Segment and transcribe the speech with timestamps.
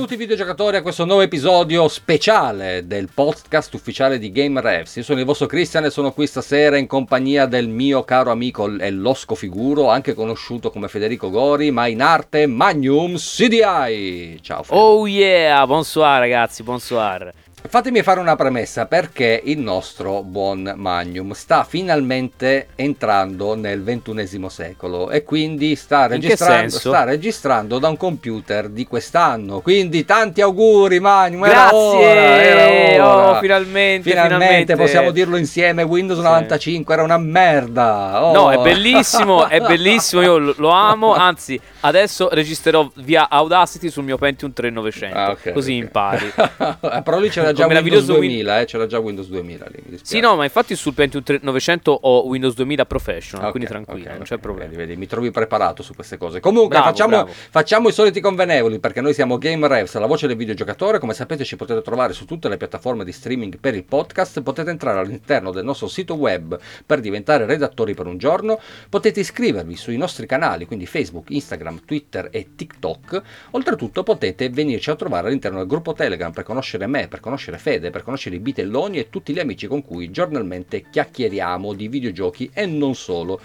[0.00, 4.96] Benvenuti videogiocatori a questo nuovo episodio speciale del podcast ufficiale di Game Revs.
[4.96, 8.66] Io sono il vostro Christian e sono qui stasera in compagnia del mio caro amico
[8.78, 14.38] e Losco Figuro, anche conosciuto come Federico Gori, ma in arte Magnum CDI.
[14.40, 14.74] Ciao Federico.
[14.74, 17.30] Oh yeah, bonsoir ragazzi, bonsoir.
[17.68, 25.10] Fatemi fare una premessa perché il nostro buon Magnum sta finalmente entrando nel ventunesimo secolo
[25.10, 29.60] e quindi sta registrando, sta registrando, da un computer di quest'anno.
[29.60, 31.76] Quindi tanti auguri Magnum, Grazie!
[31.76, 33.30] Ora, era ora.
[33.30, 36.24] Oh, finalmente, finalmente, finalmente, possiamo dirlo insieme, Windows sì.
[36.24, 38.24] 95 era una merda.
[38.24, 38.32] Oh.
[38.32, 44.16] No, è bellissimo, è bellissimo, io lo amo, anzi adesso registrerò via Audacity sul mio
[44.16, 45.82] Pentium 3900, ah, okay, così okay.
[45.82, 46.32] impari.
[47.02, 49.98] Però lì c'era già Windows 2000, eh, c'era già Windows 2000 lì.
[50.02, 54.22] Sì, no, ma infatti sul Pentium 900 ho Windows 2000 Professional, okay, quindi tranquillo, non
[54.22, 54.70] c'è problema.
[54.70, 56.40] Vedi, vedi, mi trovi preparato su queste cose.
[56.40, 57.32] Comunque, bravo, facciamo, bravo.
[57.32, 60.98] facciamo, i soliti convenevoli perché noi siamo Game Revs, la voce del videogiocatore.
[60.98, 64.42] Come sapete, ci potete trovare su tutte le piattaforme di streaming per il podcast.
[64.42, 68.58] Potete entrare all'interno del nostro sito web per diventare redattori per un giorno.
[68.88, 73.22] Potete iscrivervi sui nostri canali, quindi Facebook, Instagram, Twitter e TikTok.
[73.52, 77.90] Oltretutto, potete venirci a trovare all'interno del gruppo Telegram per conoscere me, per conoscere Fede,
[77.90, 82.66] per conoscere i bitelloni e tutti gli amici con cui giornalmente chiacchieriamo di videogiochi e
[82.66, 83.40] non solo.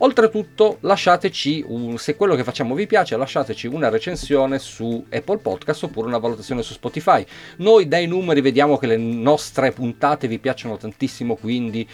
[0.00, 5.82] Oltretutto, lasciateci un, se quello che facciamo vi piace, lasciateci una recensione su Apple Podcast
[5.82, 7.26] oppure una valutazione su Spotify.
[7.56, 11.88] Noi dai numeri vediamo che le nostre puntate vi piacciono tantissimo, quindi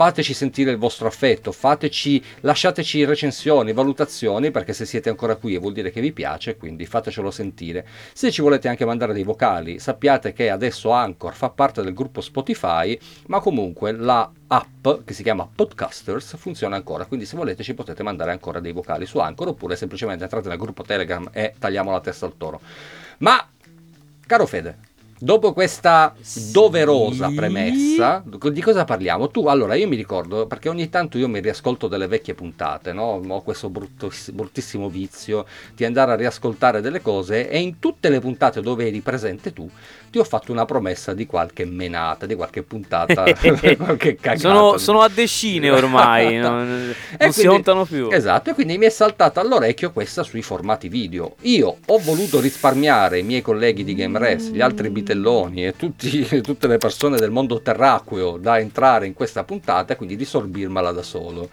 [0.00, 5.74] fateci sentire il vostro affetto, fateci, lasciateci recensioni, valutazioni, perché se siete ancora qui vuol
[5.74, 7.86] dire che vi piace, quindi fatecelo sentire.
[8.14, 12.22] Se ci volete anche mandare dei vocali, sappiate che adesso Anchor fa parte del gruppo
[12.22, 17.74] Spotify, ma comunque la app che si chiama Podcasters funziona ancora, quindi se volete ci
[17.74, 21.90] potete mandare ancora dei vocali su Anchor oppure semplicemente entrate nel gruppo Telegram e tagliamo
[21.90, 22.58] la testa al toro.
[23.18, 23.46] Ma,
[24.26, 24.78] caro Fede,
[25.22, 26.14] Dopo questa
[26.50, 27.34] doverosa sì.
[27.34, 29.28] premessa, di cosa parliamo?
[29.28, 33.20] Tu, allora, io mi ricordo, perché ogni tanto io mi riascolto delle vecchie puntate, no?
[33.28, 35.44] Ho questo bruttiss- bruttissimo vizio
[35.74, 39.68] di andare a riascoltare delle cose e in tutte le puntate dove eri presente tu,
[40.10, 43.22] ti ho fatto una promessa di qualche menata, di qualche puntata,
[43.78, 44.38] qualche cagata.
[44.38, 48.08] Sono, sono a decine ormai, non, non quindi, si contano più.
[48.10, 51.36] Esatto, e quindi mi è saltata all'orecchio questa sui formati video.
[51.42, 56.42] Io ho voluto risparmiare i miei colleghi di Game Res, gli altri bitelloni e tutti,
[56.42, 61.02] tutte le persone del mondo terracqueo da entrare in questa puntata, quindi di sorbirmela da
[61.02, 61.48] solo.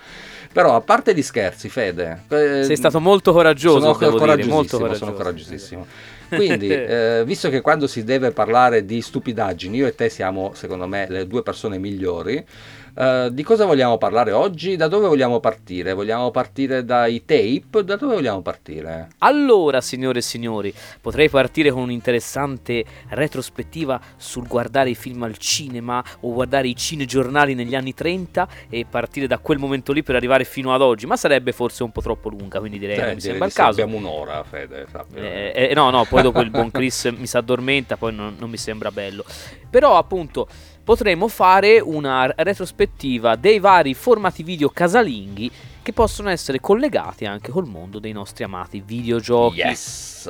[0.52, 4.78] Però a parte gli scherzi, Fede, eh, sei stato molto coraggioso, sono devo dire, molto
[4.78, 5.06] coraggioso.
[5.06, 5.86] Sono coraggiosissimo.
[6.30, 10.88] Quindi, eh, visto che quando si deve parlare di stupidaggini, io e te siamo, secondo
[10.88, 12.46] me, le due persone migliori,
[12.98, 14.76] Uh, di cosa vogliamo parlare oggi?
[14.76, 15.94] Da dove vogliamo partire?
[15.94, 17.84] Vogliamo partire dai tape?
[17.84, 19.10] Da dove vogliamo partire?
[19.20, 26.04] Allora, signore e signori, potrei partire con un'interessante retrospettiva sul guardare i film al cinema
[26.22, 30.44] o guardare i cinegiornali negli anni 30 e partire da quel momento lì per arrivare
[30.44, 33.22] fino ad oggi, ma sarebbe forse un po' troppo lunga, quindi direi eh, che mi
[33.22, 33.80] sembra il caso.
[33.80, 34.88] Abbiamo un'ora, Fede.
[35.14, 38.50] Eh, eh, no, no, poi dopo il buon Chris mi si addormenta, poi non, non
[38.50, 39.24] mi sembra bello.
[39.70, 40.48] Però appunto
[40.84, 45.52] potremo fare una retrospettiva dei vari formati video casalinghi
[45.84, 49.58] che possono essere collegati anche col mondo dei nostri amati videogiochi.
[49.58, 50.30] Yes!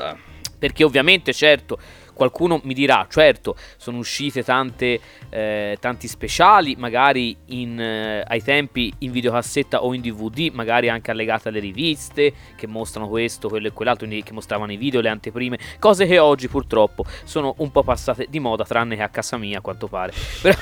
[0.59, 1.77] Perché ovviamente, certo,
[2.17, 8.91] Qualcuno mi dirà, certo, sono uscite tante, eh, tanti speciali, magari in, eh, ai tempi
[8.99, 13.71] in videocassetta o in DVD, magari anche allegate alle riviste che mostrano questo, quello e
[13.71, 18.25] quell'altro, che mostravano i video, le anteprime, cose che oggi purtroppo sono un po' passate
[18.29, 20.11] di moda, tranne che a casa mia a quanto pare.
[20.41, 20.55] Però,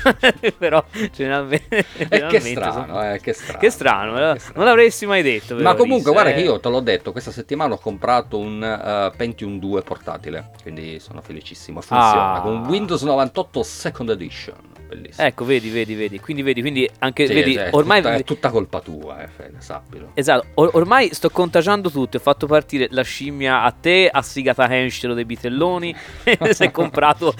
[0.57, 1.85] però generalmente...
[1.97, 3.13] generalmente che strano, sono...
[3.13, 3.59] eh, che strano.
[3.59, 4.57] Che strano, eh, che strano.
[4.57, 5.55] non l'avresti mai detto.
[5.55, 9.57] Ma comunque, guarda che io te l'ho detto, questa settimana ho comprato un uh, Pentium
[9.57, 12.41] 2 portatile, quindi sono felice semplicissimo, funziona ah.
[12.41, 14.55] con Windows 98 Second Edition
[14.87, 15.27] bellissimo.
[15.27, 16.19] Ecco, vedi, vedi, vedi.
[16.19, 19.57] Quindi vedi, quindi anche sì, vedi, cioè, ormai tutta, è tutta colpa tua, eh, Fede,
[19.59, 20.11] sappilo.
[20.13, 24.69] Esatto, Or- ormai sto contagiando tutto, ho fatto partire la scimmia a te, a Sigata
[24.69, 25.95] Henschel dei Bitelloni,
[26.51, 27.33] si è comprato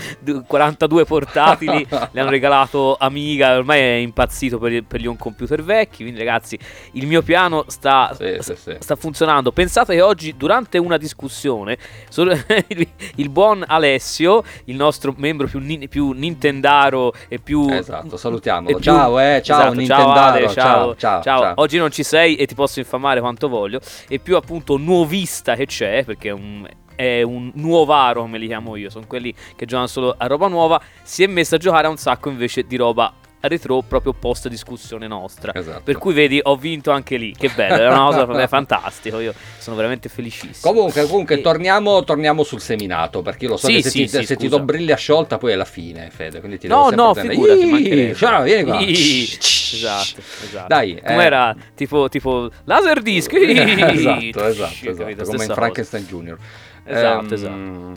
[0.45, 6.03] 42 portatili, le hanno regalato Amiga, ormai è impazzito per, per gli on computer vecchi,
[6.03, 6.57] quindi ragazzi,
[6.93, 9.51] il mio piano sta, sì, sta, sì, sta funzionando.
[9.51, 11.77] Pensate che oggi durante una discussione
[13.15, 17.67] il, buon Alessio, il nostro membro più, più Nintendaro e più...
[17.69, 18.79] Esatto, salutiamolo.
[18.79, 19.85] Ciao, eh, ciao esatto.
[19.85, 23.79] Ciao, Ale, ciao, ciao, ciao, Oggi non ci sei e ti posso infamare quanto voglio.
[24.07, 28.77] E più appunto nuovista che c'è, perché è un è un nuovaro come li chiamo
[28.77, 31.89] io, sono quelli che giocano solo a roba nuova, si è messo a giocare a
[31.89, 33.13] un sacco invece di roba
[33.47, 35.53] retro proprio post discussione nostra.
[35.53, 35.81] Esatto.
[35.83, 37.33] Per cui vedi, ho vinto anche lì.
[37.37, 39.19] Che bello, è una cosa per me fantastica.
[39.21, 40.73] Io sono veramente felicissimo.
[40.73, 41.41] Comunque, comunque e...
[41.41, 43.21] torniamo, torniamo, sul seminato.
[43.21, 45.37] Perché io lo so sì, che se, sì, ti, sì, se ti do briglia sciolta,
[45.37, 46.39] poi è la fine, Fede.
[46.39, 48.13] Quindi ti no, no, figurati.
[48.15, 48.79] Ciao, vieni qua.
[48.79, 50.67] esatto, esatto.
[50.67, 51.57] Dai, com'era eh...
[51.75, 53.31] tipo, tipo laser disc.
[53.33, 56.37] esatto, esatto, esatto come in Frankenstein Junior.
[56.85, 57.93] Esatto, um, esatto.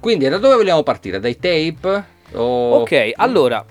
[0.00, 1.20] Quindi da dove vogliamo partire?
[1.20, 2.12] Dai tape?
[2.32, 2.80] O...
[2.80, 3.64] Ok, allora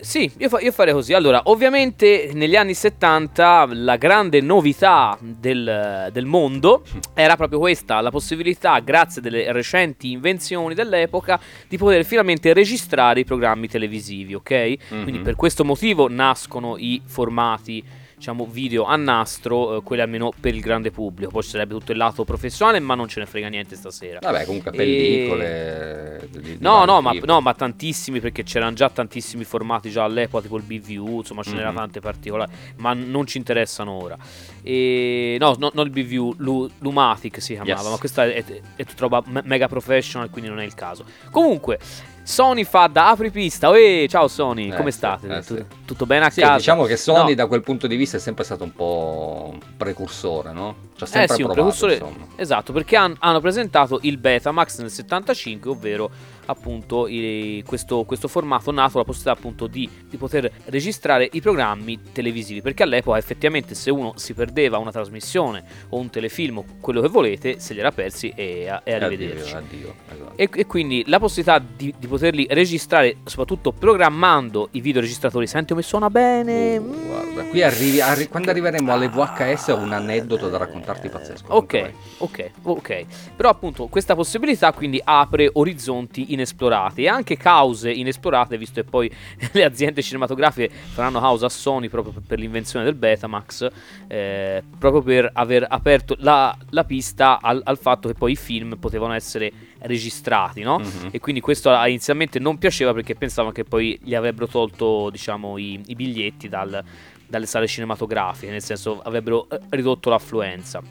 [0.00, 1.12] sì, io, fa- io, farei così.
[1.12, 6.82] Allora, ovviamente negli anni 70 la grande novità del, del, mondo
[7.14, 13.24] era proprio questa, la possibilità, grazie alle recenti invenzioni dell'epoca, di poter finalmente registrare i
[13.24, 14.52] programmi televisivi, ok?
[14.52, 15.02] Mm-hmm.
[15.02, 20.54] Quindi per questo motivo nascono i formati diciamo, video a nastro, eh, quelli almeno per
[20.54, 21.30] il grande pubblico.
[21.30, 24.18] Poi ci sarebbe tutto il lato professionale, ma non ce ne frega niente stasera.
[24.22, 26.22] Vabbè, comunque pellicole.
[26.22, 26.28] E...
[26.30, 30.42] Di, di no, no ma, no, ma, tantissimi, perché c'erano già tantissimi formati già all'epoca,
[30.42, 31.58] tipo il BVU, insomma, ce mm-hmm.
[31.58, 34.16] n'erano tante particolari, ma non ci interessano ora.
[34.62, 35.36] E...
[35.38, 37.90] No, no, non il BVU, Lu- Lumatic si chiamava, yes.
[37.90, 41.04] ma questa è, è, è tutta roba mega professional, quindi non è il caso.
[41.30, 41.78] Comunque.
[42.26, 43.76] Sony fa da apripista.
[43.76, 45.28] Ehi, ciao Sony, eh, come state?
[45.28, 45.62] Eh, sì.
[45.84, 46.56] Tutto bene a sì, casa?
[46.56, 47.34] Diciamo che Sony no.
[47.34, 50.76] da quel punto di vista è sempre stato un po' un precursore, no?
[50.96, 51.92] Cioè sempre eh sì, provato, un precursore.
[51.94, 52.26] Insomma.
[52.36, 56.10] Esatto, perché han, hanno presentato il Betamax nel 75, ovvero
[56.46, 62.00] appunto i, questo, questo, formato nato la possibilità appunto di, di, poter registrare i programmi
[62.12, 67.00] televisivi perché all'epoca effettivamente se uno si perdeva una trasmissione o un telefilm o quello
[67.00, 70.36] che volete se li era persi e, e arrivederci addio, addio, esatto.
[70.36, 75.82] e, e, quindi la possibilità di, di, poterli registrare soprattutto programmando i videoregistratori senti come
[75.82, 80.58] suona bene uh, guarda qui arrivi, arri- quando arriveremo alle VHS ho un aneddoto da
[80.58, 83.04] raccontarti pazzesco ok ok ok.
[83.36, 89.10] Però appunto questa possibilità quindi apre orizzonti inesplorate e anche cause inesplorate, visto che poi
[89.52, 93.68] le aziende cinematografiche faranno causa a Sony proprio per l'invenzione del Betamax,
[94.06, 98.76] eh, proprio per aver aperto la, la pista al, al, fatto che poi i film
[98.76, 99.52] potevano essere
[99.84, 100.78] registrati, no?
[100.78, 101.08] Mm-hmm.
[101.10, 105.80] E quindi questo inizialmente non piaceva perché pensavano che poi gli avrebbero tolto, diciamo, i,
[105.86, 106.82] i biglietti dal,
[107.26, 110.82] dalle sale cinematografiche, nel senso avrebbero eh, ridotto l'affluenza.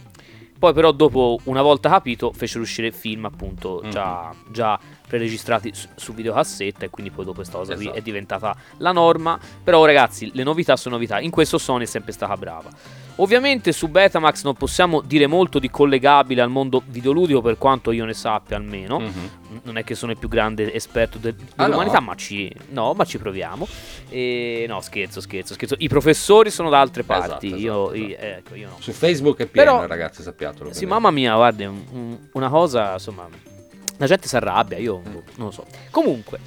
[0.57, 3.91] Poi però dopo, una volta capito, fecero uscire film appunto mm-hmm.
[3.91, 7.89] già, già preregistrati su, su videocassetta e quindi poi dopo questa cosa esatto.
[7.89, 9.37] qui è diventata la norma.
[9.61, 11.19] Però ragazzi, le novità sono novità.
[11.19, 12.69] In questo Sony è sempre stata brava.
[13.17, 18.05] Ovviamente su Betamax non possiamo dire molto di collegabile al mondo videoludico per quanto io
[18.05, 18.99] ne sappia almeno.
[18.99, 19.57] Mm-hmm.
[19.63, 22.05] Non è che sono il più grande esperto de- dell'umanità, ah, no?
[22.07, 23.67] ma, ci, no, ma ci proviamo.
[24.09, 25.75] E, no, scherzo, scherzo, scherzo.
[25.77, 27.47] I professori sono da altre esatto, parti.
[27.47, 28.75] Esatto, io, esatto, io, ecco, io no.
[28.79, 30.73] Su Facebook è pieno, Però, ragazzi, sappiatelo.
[30.73, 33.27] Sì, mamma mia, guardi, un, un, una cosa, insomma,
[33.97, 35.13] la gente si arrabbia, io mm.
[35.35, 35.65] non lo so.
[35.91, 36.39] Comunque.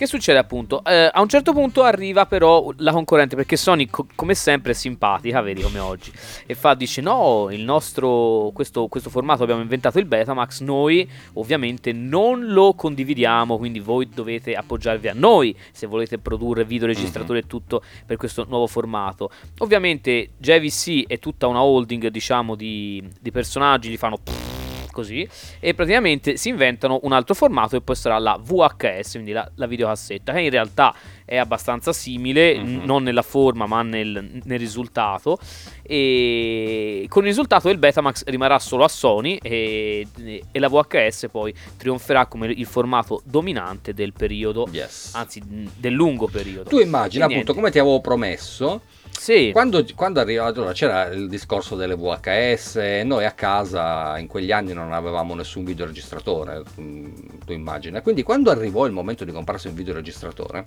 [0.00, 0.82] Che succede appunto?
[0.82, 4.74] Eh, a un certo punto arriva però la concorrente perché Sony co- come sempre è
[4.74, 6.10] simpatica, vedi come oggi,
[6.46, 11.92] e fa, dice no, il nostro, questo, questo, formato abbiamo inventato il Betamax, noi ovviamente
[11.92, 17.44] non lo condividiamo, quindi voi dovete appoggiarvi a noi se volete produrre videoregistratori mm-hmm.
[17.44, 19.30] e tutto per questo nuovo formato.
[19.58, 24.16] Ovviamente JVC è tutta una holding diciamo di, di personaggi, li fanno...
[24.16, 24.59] Pff,
[24.90, 25.28] così,
[25.58, 29.66] e praticamente si inventano un altro formato e poi sarà la VHS, quindi la, la
[29.66, 30.94] videocassetta, che in realtà
[31.24, 32.84] è abbastanza simile, mm-hmm.
[32.84, 35.38] non nella forma ma nel, nel, risultato.
[35.82, 40.06] E con il risultato del Betamax rimarrà solo a Sony e,
[40.50, 45.12] e, la VHS poi trionferà come il formato dominante del periodo, yes.
[45.14, 46.68] anzi del lungo periodo.
[46.68, 48.80] Tu immagina appunto come ti avevo promesso
[49.20, 49.50] sì.
[49.52, 54.72] Quando, quando arrivato, allora, c'era il discorso delle VHS, noi a casa in quegli anni
[54.72, 57.06] non avevamo nessun videoregistratore, mm,
[57.44, 58.00] tu immagina.
[58.00, 60.64] Quindi quando arrivò il momento di comprarsi un videoregistratore,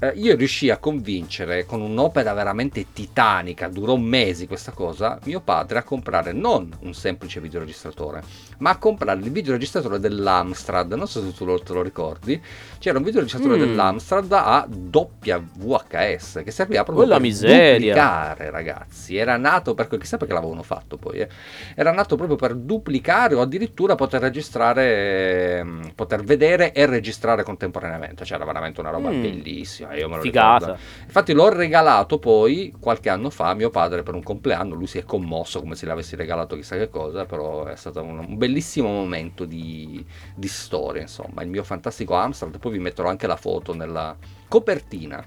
[0.00, 5.78] eh, io riuscii a convincere con un'opera veramente titanica, durò mesi questa cosa, mio padre
[5.78, 8.22] a comprare non un semplice videoregistratore,
[8.58, 12.40] ma a comprare il videoregistratore dell'Amstrad, non so se tu lo, te lo ricordi,
[12.78, 13.60] c'era un videoregistratore mm.
[13.60, 17.94] dell'Amstrad a doppia VHS che serviva proprio Quella per miseria.
[17.94, 21.28] duplicare ragazzi, era nato per, chissà perché l'avevano fatto poi, eh.
[21.74, 28.24] era nato proprio per duplicare o addirittura poter registrare, ehm, poter vedere e registrare contemporaneamente,
[28.24, 29.20] c'era cioè, veramente una roba mm.
[29.20, 30.58] bellissima io me lo Figata.
[30.58, 30.82] ricordo.
[31.04, 34.98] Infatti l'ho regalato poi qualche anno fa a mio padre per un compleanno, lui si
[34.98, 38.88] è commosso come se l'avessi regalato chissà che cosa, però è stato un, un bellissimo
[38.88, 43.74] momento di, di, storia, insomma, il mio fantastico Amstrad, poi vi metterò anche la foto
[43.74, 44.16] nella
[44.48, 45.24] copertina.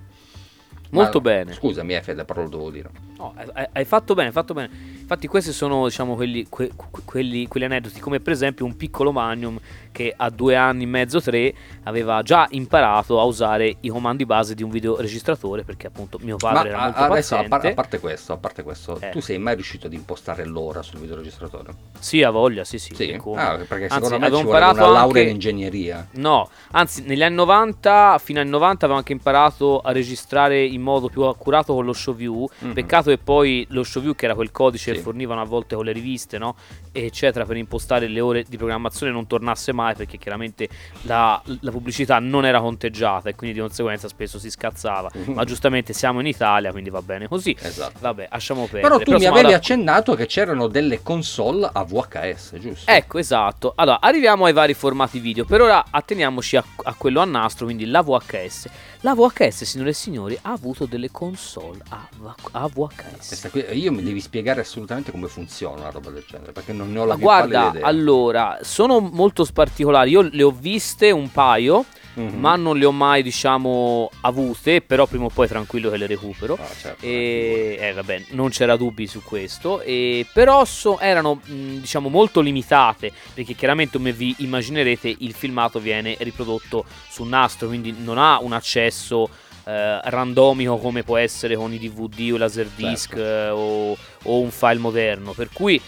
[0.91, 1.53] Molto Ma, bene.
[1.53, 2.89] Scusami, Fede, però lo devo dire.
[3.17, 4.98] No, hai, hai fatto bene, hai fatto bene.
[5.09, 6.69] Infatti questi sono diciamo, quelli, que,
[7.03, 9.59] quelli, quelli, aneddoti, come per esempio un piccolo Magnum
[9.91, 11.51] che a due anni e mezzo, tre,
[11.85, 16.69] aveva già imparato a usare i comandi base di un videoregistratore perché appunto mio padre
[16.69, 17.55] Ma era molto adesso, paziente.
[17.55, 19.09] A, par- a parte questo, a parte questo eh.
[19.09, 21.73] tu sei mai riuscito ad impostare l'ora sul videoregistratore?
[21.97, 22.93] Sì, a voglia, sì, sì.
[22.93, 23.19] sì?
[23.33, 25.21] Ah, perché anzi, secondo me ci vuole una laurea anche...
[25.21, 26.07] in ingegneria.
[26.11, 31.09] No, anzi negli anni 90, fino anni 90 avevo anche imparato a registrare in modo
[31.09, 32.73] più accurato con lo ShowView, mm-hmm.
[32.73, 34.98] peccato che poi lo ShowView che era quel codice sì.
[34.99, 36.55] Fornivano a volte con le riviste, no?
[36.91, 40.67] eccetera, per impostare le ore di programmazione non tornasse mai perché chiaramente
[41.03, 45.09] la, la pubblicità non era conteggiata e quindi di conseguenza spesso si scazzava.
[45.15, 45.33] Mm-hmm.
[45.33, 47.55] Ma giustamente siamo in Italia, quindi va bene così.
[47.59, 47.99] Esatto.
[47.99, 48.81] Vabbè, lasciamo perdere.
[48.81, 49.57] Però tu Però mi avevi alla...
[49.57, 52.91] accennato che c'erano delle console a VHS, giusto?
[52.91, 53.73] Ecco, esatto.
[53.75, 55.45] Allora, arriviamo ai vari formati video.
[55.45, 58.69] Per ora atteniamoci a, a quello a nastro, quindi la VHS.
[59.01, 62.09] La VHS, signore e signori, ha avuto delle console a,
[62.51, 63.49] a VHS.
[63.49, 66.99] Qui, io mi devi spiegare assolutamente come funziona una roba del genere, perché non ne
[66.99, 70.11] ho la più Guarda, allora, sono molto particolari.
[70.11, 71.85] Io le ho viste un paio
[72.19, 72.39] mm-hmm.
[72.39, 76.57] ma non le ho mai, diciamo, avute, però prima o poi tranquillo che le recupero.
[76.59, 81.77] Ah, certo, e eh, vabbè, non c'era dubbi su questo, e, però so, erano, mh,
[81.79, 87.95] diciamo, molto limitate, perché chiaramente come vi immaginerete il filmato viene riprodotto su nastro, quindi
[87.97, 89.29] non ha un accesso
[89.69, 93.21] eh, randomico come può essere con i DVD o i laserdisc certo.
[93.21, 95.33] eh, o, o, un file moderno.
[95.33, 95.79] Per cui,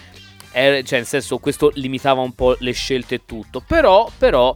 [0.51, 3.63] eh, cioè, nel senso, questo limitava un po' le scelte e tutto.
[3.65, 4.55] Però, però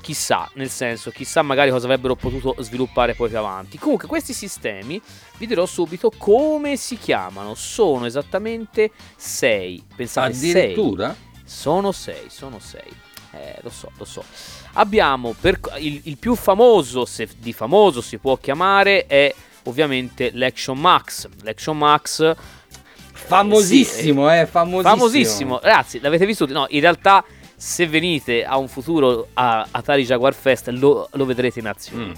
[0.00, 3.78] chissà, nel senso, chissà magari cosa avrebbero potuto sviluppare poi più avanti.
[3.78, 5.00] Comunque, questi sistemi,
[5.38, 7.54] vi dirò subito come si chiamano.
[7.54, 9.84] Sono esattamente 6.
[9.94, 11.14] Pensate, Addirittura?
[11.14, 11.42] Sei.
[11.44, 12.80] Sono 6, sono 6.
[13.32, 14.24] Eh, lo so, lo so.
[14.74, 19.32] Abbiamo per, il, il, più famoso, se di famoso si può chiamare, è
[19.64, 21.28] ovviamente l'Action Max.
[21.42, 22.34] L'Action Max...
[23.12, 24.96] Famosissimo, eh, sì, eh, famosissimo.
[24.96, 25.58] Famosissimo.
[25.62, 26.46] Ragazzi, l'avete visto?
[26.46, 27.22] No, in realtà
[27.60, 32.06] se venite a un futuro a Atari Jaguar Fest lo, lo vedrete in azione.
[32.06, 32.12] Mm.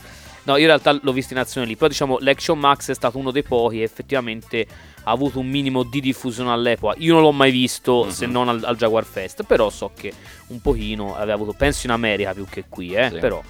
[0.44, 3.18] No, io in realtà l'ho visto in azione lì, però diciamo l'Action Max è stato
[3.18, 4.64] uno dei pochi e effettivamente
[5.02, 6.94] ha avuto un minimo di diffusione all'epoca.
[6.98, 8.10] Io non l'ho mai visto mm-hmm.
[8.10, 10.12] se non al, al, Jaguar Fest, però so che
[10.48, 13.18] un pochino aveva avuto, penso in America più che qui, eh, sì.
[13.18, 13.42] però.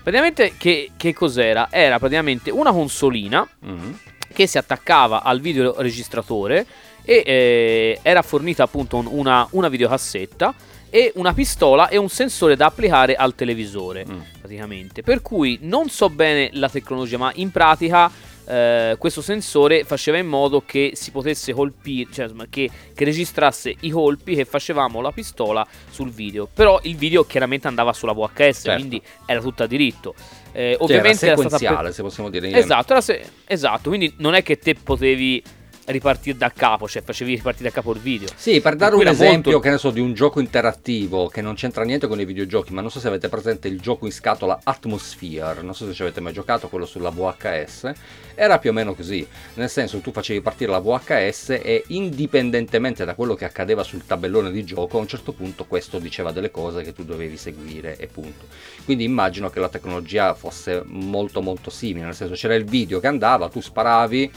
[0.00, 1.66] Praticamente che, che, cos'era?
[1.68, 3.90] Era praticamente una consolina mm-hmm.
[4.32, 6.64] che si attaccava al videoregistratore
[7.02, 10.54] e eh, era fornita appunto una, una videocassetta
[10.90, 14.20] e una pistola e un sensore da applicare al televisore, mm.
[14.40, 15.02] praticamente.
[15.02, 18.10] Per cui non so bene la tecnologia, ma in pratica
[18.48, 23.90] eh, questo sensore faceva in modo che si potesse colpire, cioè che, che, registrasse i
[23.90, 26.48] colpi che facevamo la pistola sul video.
[26.52, 28.74] Però il video chiaramente andava sulla VHS, certo.
[28.74, 30.14] quindi era tutto a diritto.
[30.52, 31.92] Eh, ovviamente cioè, era sequenziale, per...
[31.92, 32.50] se possiamo dire.
[32.50, 33.22] Esatto, se...
[33.44, 35.42] esatto, quindi non è che te potevi
[35.88, 38.28] ripartire da capo, cioè facevi ripartire da capo il video.
[38.34, 39.66] Sì, per dare un esempio, molto...
[39.66, 42.80] che ne so, di un gioco interattivo che non c'entra niente con i videogiochi, ma
[42.80, 46.20] non so se avete presente il gioco in scatola Atmosphere, non so se ci avete
[46.20, 47.92] mai giocato, quello sulla VHS,
[48.34, 53.14] era più o meno così, nel senso tu facevi partire la VHS e indipendentemente da
[53.14, 56.82] quello che accadeva sul tabellone di gioco, a un certo punto questo diceva delle cose
[56.82, 58.46] che tu dovevi seguire e punto.
[58.84, 63.06] Quindi immagino che la tecnologia fosse molto molto simile, nel senso c'era il video che
[63.06, 64.30] andava, tu sparavi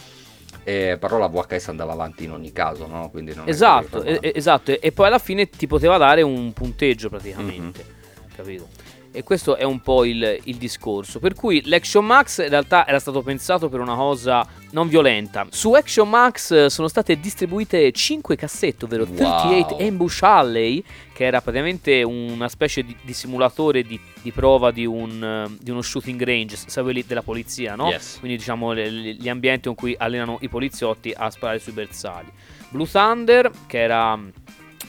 [0.63, 3.09] eh, però la VHS andava avanti in ogni caso, no?
[3.09, 8.35] Quindi non esatto, esatto, e poi alla fine ti poteva dare un punteggio praticamente, mm-hmm.
[8.35, 8.67] capito?
[9.13, 11.19] E questo è un po' il, il, discorso.
[11.19, 15.45] Per cui l'Action Max in realtà era stato pensato per una cosa non violenta.
[15.49, 19.15] Su Action Max eh, sono state distribuite 5 cassette, ovvero wow.
[19.15, 24.85] 38 Ambush Alley, che era praticamente una specie di, di simulatore di, di, prova di,
[24.85, 27.89] un, di, uno shooting range, sai quelli della polizia, no?
[27.89, 28.17] Yes.
[28.19, 32.29] Quindi diciamo le, gli ambienti in cui allenano i poliziotti a sparare sui bersagli.
[32.69, 34.17] Blue Thunder, che era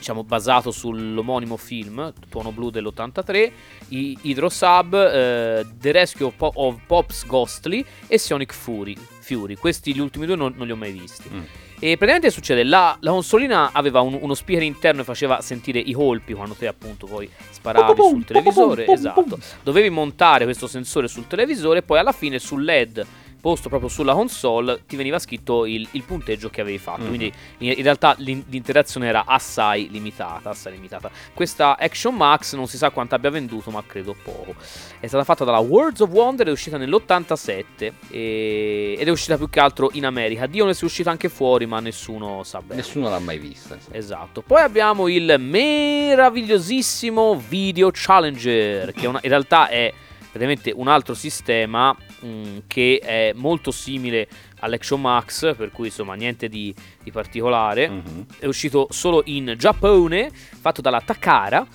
[0.03, 3.53] diciamo basato sull'omonimo film Tuono Blu dell'83,
[3.89, 8.97] i Hydrosub, eh, The Rescue of, po- of, Pops Ghostly e Sonic Fury.
[9.21, 9.55] Fury.
[9.55, 11.29] Questi gli ultimi due non, non li ho mai visti.
[11.33, 11.43] Mm.
[11.79, 15.93] E praticamente succede, la, la consolina aveva un, uno speaker interno e faceva sentire i
[15.93, 19.39] colpi quando te appunto poi sparavi sul televisore, esatto.
[19.63, 23.07] Dovevi montare questo sensore sul televisore e poi alla fine sul LED
[23.43, 27.01] posto proprio sulla console ti veniva scritto il, il punteggio che avevi fatto.
[27.01, 27.09] Mm-hmm.
[27.09, 31.11] Quindi in, in realtà l'in, l'interazione era assai limitata, assai limitata.
[31.35, 34.55] Questa Action Max non si sa quanto abbia venduto, ma credo poco.
[35.01, 37.65] È stata fatta dalla Worlds of Wonder, è uscita nell'87
[38.11, 40.47] e, ed è uscita più che altro in America.
[40.47, 42.77] Dio ne è uscita anche fuori, ma nessuno sa bene.
[42.77, 43.77] Nessuno l'ha mai vista.
[43.77, 43.89] Sì.
[43.91, 44.43] Esatto.
[44.43, 49.93] Poi abbiamo il meravigliosissimo Video Challenger, che una, in realtà è
[50.31, 54.29] praticamente un altro sistema mh, mm, che è molto simile
[54.61, 57.89] all'Action Max, per cui insomma niente di, di particolare.
[57.89, 58.21] Mm-hmm.
[58.39, 61.67] È uscito solo in Giappone, fatto dalla Takara.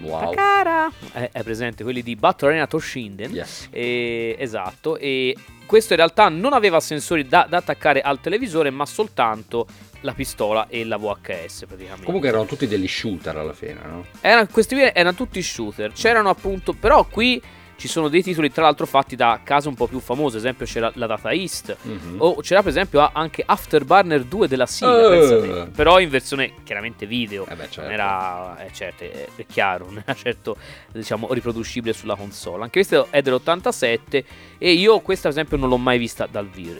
[0.00, 0.30] Wow.
[0.30, 3.32] Takara è, è, presente quelli di Battle Arena Toshinden.
[3.32, 3.68] Yes.
[3.70, 4.96] E, esatto.
[4.96, 9.66] E questo in realtà non aveva sensori da, da attaccare al televisore, ma soltanto
[10.02, 12.04] la pistola e la VHS praticamente.
[12.04, 14.06] Comunque erano tutti degli shooter alla fine, no?
[14.20, 15.92] Erano, questi erano tutti shooter.
[15.92, 17.40] C'erano appunto, però qui
[17.80, 20.66] ci sono dei titoli tra l'altro fatti da case un po' più famose, ad esempio
[20.66, 22.16] c'era la Data East mm-hmm.
[22.18, 25.70] o c'era per esempio anche Afterburner 2 della Sega, uh.
[25.70, 27.80] però in versione chiaramente video, eh beh, certo.
[27.80, 30.58] non era, eh, certo, è, è, chiaro, non era certo
[30.92, 32.64] diciamo riproducibile sulla console.
[32.64, 34.24] Anche questo è dell'87
[34.58, 36.76] e io questa per esempio non l'ho mai vista dal, vi-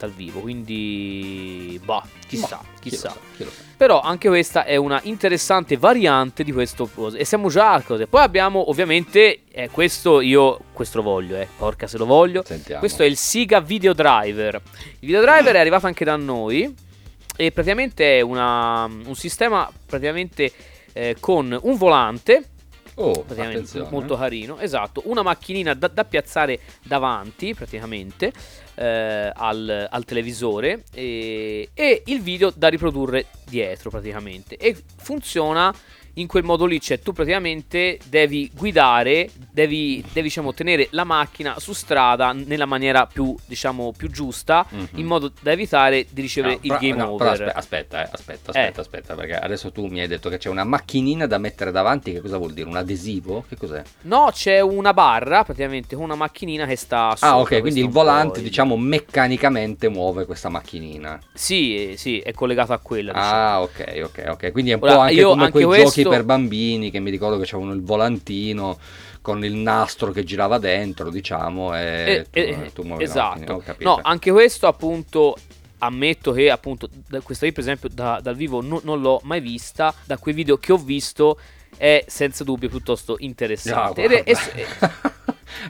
[0.00, 3.08] dal vivo, quindi bah, chissà, bah, chissà.
[3.08, 3.50] Chi sa, chi sa.
[3.76, 8.06] Però anche questa è una interessante variante di questo e siamo già a cose.
[8.06, 12.42] Poi abbiamo ovviamente eh, questo io questo lo voglio, eh, porca se lo voglio.
[12.44, 12.80] Sentiamo.
[12.80, 14.54] Questo è il Siga Video Driver.
[14.54, 16.74] Il Video Driver è arrivato anche da noi
[17.36, 20.52] e praticamente è una, un sistema praticamente
[20.92, 22.44] eh, con un volante
[22.94, 23.24] Oh,
[23.88, 24.58] molto carino.
[24.58, 28.30] Esatto, una macchinina da, da piazzare davanti praticamente
[28.80, 34.56] eh, al, al, televisore e, e, il video da riprodurre dietro praticamente.
[34.56, 35.74] E funziona
[36.14, 41.58] in quel modo lì, cioè tu praticamente devi guidare, devi, devi diciamo, tenere la macchina
[41.58, 44.84] su strada nella maniera più, diciamo, più giusta, mm-hmm.
[44.94, 47.52] in modo da evitare di ricevere no, il però, game no, over.
[47.54, 48.80] Aspetta, aspetta, eh, aspetta, aspetta, eh.
[48.80, 52.20] aspetta, perché adesso tu mi hai detto che c'è una macchinina da mettere davanti, che
[52.20, 52.68] cosa vuol dire?
[52.68, 53.44] Un adesivo?
[53.48, 53.82] Che cos'è?
[54.02, 57.24] No, c'è una barra praticamente con una macchinina che sta su.
[57.24, 61.20] Ah, ok, quindi il volante, diciamo, meccanicamente muove questa macchinina.
[61.32, 63.12] Sì, sì, è collegato a quella.
[63.12, 63.32] Diciamo.
[63.32, 64.52] Ah, ok, ok, ok.
[64.52, 66.02] Quindi è un Ora, po' anche come anche quei questo...
[66.02, 68.78] giochi per bambini che mi ricordo che c'erano il volantino
[69.22, 73.62] con il nastro che girava dentro, diciamo, e, e tu, tu esatto.
[73.78, 75.36] No, anche questo appunto
[75.82, 76.88] ammetto che appunto
[77.22, 80.58] questa qui per esempio da, dal vivo no, non l'ho mai vista, da quei video
[80.58, 81.38] che ho visto
[81.76, 84.02] è senza dubbio piuttosto interessante.
[84.02, 84.08] No,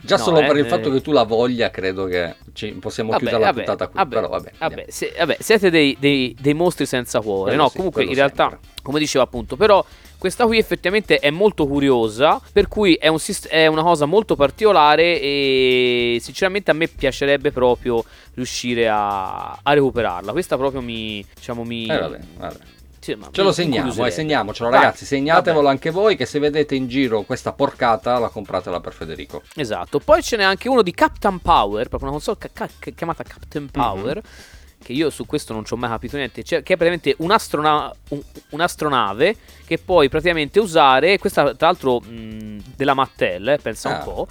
[0.01, 3.11] Già no, solo eh, per il fatto che tu la voglia, credo che ci, possiamo
[3.11, 3.99] vabbè, chiudere la vabbè, puntata qui.
[3.99, 7.49] Vabbè, però vabbè, vabbè, se, vabbè siete dei, dei, dei, mostri senza cuore.
[7.49, 8.35] Quello no, sì, comunque in sempre.
[8.35, 9.83] realtà, come dicevo appunto, però
[10.21, 13.17] questa qui effettivamente è molto curiosa, per cui è, un,
[13.49, 18.03] è, una cosa molto particolare e sinceramente a me piacerebbe proprio
[18.35, 20.31] riuscire a, a recuperarla.
[20.31, 21.85] Questa proprio mi, diciamo, mi...
[21.85, 22.57] Eh, vabbè, vabbè.
[23.01, 25.73] Sì, Ce lo segniamo, eh, segniamocelo ragazzi, segnatevelo vabbè.
[25.73, 29.41] anche voi che se vedete in giro questa porcata la compratela per Federico.
[29.55, 33.23] Esatto, poi ce n'è anche uno di Captain Power, proprio una console ca- ca- chiamata
[33.23, 33.71] Captain mhm.
[33.71, 34.17] Power.
[34.17, 37.15] Mm-hmm che io su questo non ci ho mai capito niente, cioè, che è praticamente
[37.23, 43.89] un'astrona- un, un'astronave che puoi praticamente usare, questa tra l'altro mh, della Mattel, eh, pensa
[43.89, 43.97] ah.
[43.97, 44.27] un po',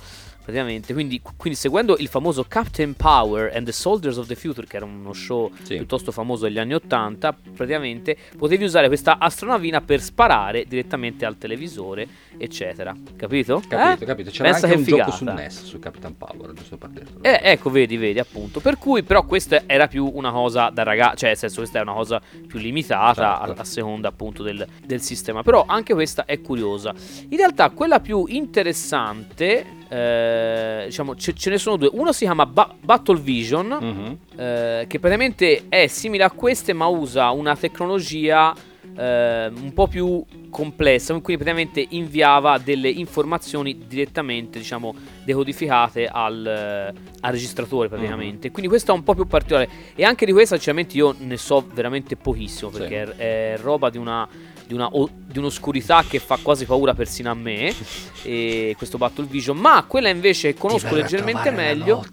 [0.50, 0.92] praticamente.
[0.92, 4.84] Quindi, quindi, seguendo il famoso Captain Power and the Soldiers of the Future, che era
[4.84, 5.76] uno show sì.
[5.76, 12.06] piuttosto famoso degli anni 80, praticamente potevi usare questa astronavina per sparare direttamente al televisore,
[12.36, 12.94] eccetera.
[13.16, 13.62] Capito?
[13.66, 14.06] Capito, eh?
[14.06, 14.30] capito.
[14.30, 15.04] C'era Pensa anche un figata.
[15.04, 17.22] gioco su NES su Captain Power, giusto per dirlo.
[17.22, 18.60] Eh, ecco, vedi, vedi, appunto.
[18.60, 21.82] Per cui, però, questa era più una cosa da ragazzo, cioè, nel senso, questa è
[21.82, 23.52] una cosa più limitata certo.
[23.52, 25.42] a, a, seconda appunto del, del sistema.
[25.42, 26.92] Però anche questa è curiosa.
[27.28, 31.90] In realtà, quella più interessante eh, diciamo, ce, ce, ne sono due.
[31.92, 34.12] Uno si chiama ba- Battle Vision, mm-hmm.
[34.36, 38.54] eh, che praticamente è simile a queste, ma usa una tecnologia
[38.96, 47.32] eh, un po' più complessa, quindi praticamente inviava delle informazioni direttamente, diciamo, decodificate al, al
[47.32, 48.44] registratore praticamente.
[48.44, 48.52] Mm-hmm.
[48.52, 49.68] Quindi questa è un po' più particolare.
[49.96, 53.20] E anche di questa, sinceramente, io ne so veramente pochissimo, perché sì.
[53.20, 54.28] è, è roba di una
[54.70, 54.88] di, una,
[55.26, 57.74] di, un'oscurità che fa quasi paura persino a me.
[58.22, 59.56] e questo Battle Vision.
[59.56, 62.04] Ma quella invece conosco leggermente meglio.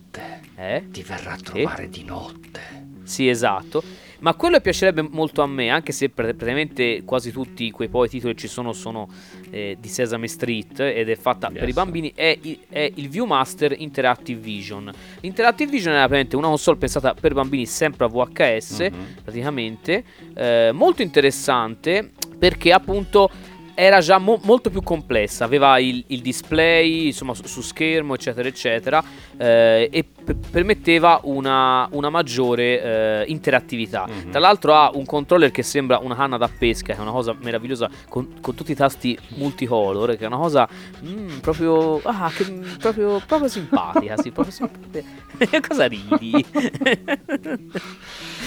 [0.56, 0.88] Eh?
[0.90, 1.90] Ti verrà a trovare eh?
[1.90, 2.86] di notte.
[3.04, 3.84] Sì, esatto.
[4.20, 8.40] Ma quello piacerebbe molto a me, anche se praticamente quasi tutti quei poi titoli che
[8.40, 9.08] ci sono sono
[9.52, 11.60] eh, di Sesame Street ed è fatta yes.
[11.60, 12.40] per i bambini, è,
[12.70, 14.92] è, il Viewmaster Interactive Vision.
[15.22, 19.04] L'Interactive Vision è praticamente una console pensata per bambini sempre a VHS, mm-hmm.
[19.22, 23.30] praticamente, eh, molto interessante perché appunto
[23.80, 28.48] era già mo- molto più complessa, aveva il, il display insomma, su, su, schermo eccetera
[28.48, 29.04] eccetera
[29.38, 34.06] eh, e p- permetteva una, una maggiore eh, interattività.
[34.10, 34.32] Mm-hmm.
[34.32, 37.36] Tra l'altro ha un controller che sembra una canna da pesca, che è una cosa
[37.40, 40.68] meravigliosa con, con tutti i tasti multicolor, che è una cosa
[41.06, 42.44] mm, proprio, ah, che,
[42.80, 45.26] proprio, proprio simpatica, sì, proprio simpatica.
[45.68, 46.46] cosa ridi?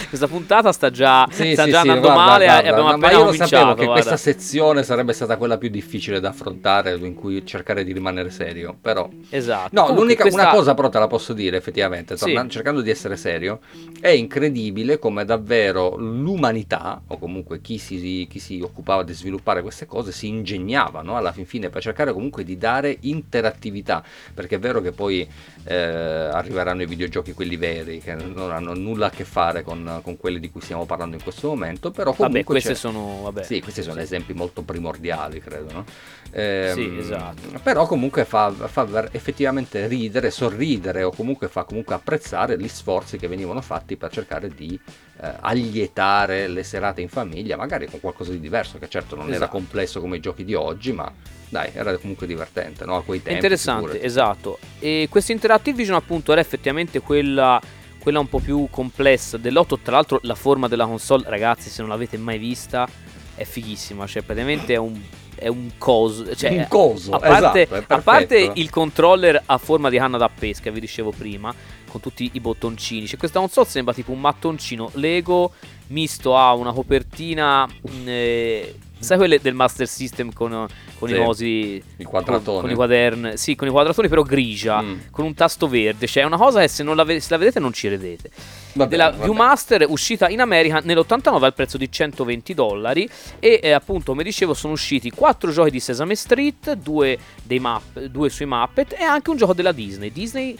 [0.08, 2.94] Questa puntata sta già, sì, sta sì, già sì, andando guarda, male guarda, abbiamo ma
[2.94, 3.92] appena io lo sapevo che guarda.
[3.92, 8.76] questa sezione sarebbe stata quella più difficile da affrontare, in cui cercare di rimanere serio,
[8.80, 9.08] però...
[9.28, 9.68] Esatto.
[9.72, 10.42] No, Comunque l'unica questa...
[10.42, 12.56] una cosa però te la posso dire, effettivamente, tornando, sì.
[12.56, 13.60] cercando di essere serio,
[14.00, 19.86] è incredibile come davvero l'umanità, o comunque chi si, chi si occupava di sviluppare queste
[19.86, 21.16] cose, si ingegnava no?
[21.16, 24.04] alla fin fine per cercare comunque di dare interattività,
[24.34, 25.26] perché è vero che poi
[25.64, 30.16] eh, arriveranno i videogiochi quelli veri, che non hanno nulla a che fare con, con
[30.16, 32.42] quelli di cui stiamo parlando in questo momento, però comunque...
[32.42, 33.20] Vabbè, questi sono...
[33.24, 33.44] Vabbè.
[33.44, 35.84] Sì, questi sono esempi molto primordiali, credo, no?
[36.32, 37.58] Eh, sì, esatto.
[37.62, 43.28] Però comunque fa, fa effettivamente ridere, sorridere o comunque fa comunque apprezzare gli sforzi che
[43.28, 44.78] venivano fatti per cercare di
[45.20, 49.42] eh, allietare le serate in famiglia, magari con qualcosa di diverso, che certo non esatto.
[49.42, 51.12] era complesso come i giochi di oggi, ma
[51.48, 52.96] dai, era comunque divertente, no?
[52.96, 53.34] A quei tempi.
[53.34, 54.06] Interessante, figurati.
[54.06, 54.58] esatto.
[54.78, 57.60] E questa Interactive Vision appunto era effettivamente quella
[58.00, 61.90] quella un po' più complessa dell'8 tra l'altro la forma della console ragazzi se non
[61.90, 62.88] l'avete mai vista
[63.34, 64.98] è fighissima cioè praticamente è un
[65.40, 66.34] è un coso.
[66.36, 70.28] Cioè, un coso, a parte, esatto, a parte il controller a forma di canna da
[70.28, 71.52] pesca, vi dicevo prima,
[71.88, 73.06] con tutti i bottoncini.
[73.06, 75.52] Cioè, questa console sembra tipo un mattoncino Lego
[75.88, 77.66] misto a una copertina.
[77.66, 80.66] Mm, eh, sai quelle del Master System con,
[80.98, 84.82] con sì, i cosi i quadratoni con, i quaderni sì con i quadratoni però grigia
[84.82, 84.98] mm.
[85.10, 87.60] con un tasto verde cioè è una cosa che se, non la, se la vedete
[87.60, 88.30] non ci credete
[88.72, 89.24] Vabbè, della vabbè.
[89.24, 94.54] Viewmaster uscita in America nell'89 al prezzo di 120 dollari e eh, appunto come dicevo
[94.54, 97.18] sono usciti 4 giochi di Sesame Street, 2,
[97.58, 100.56] map, due sui Muppet e anche un gioco della Disney, Disney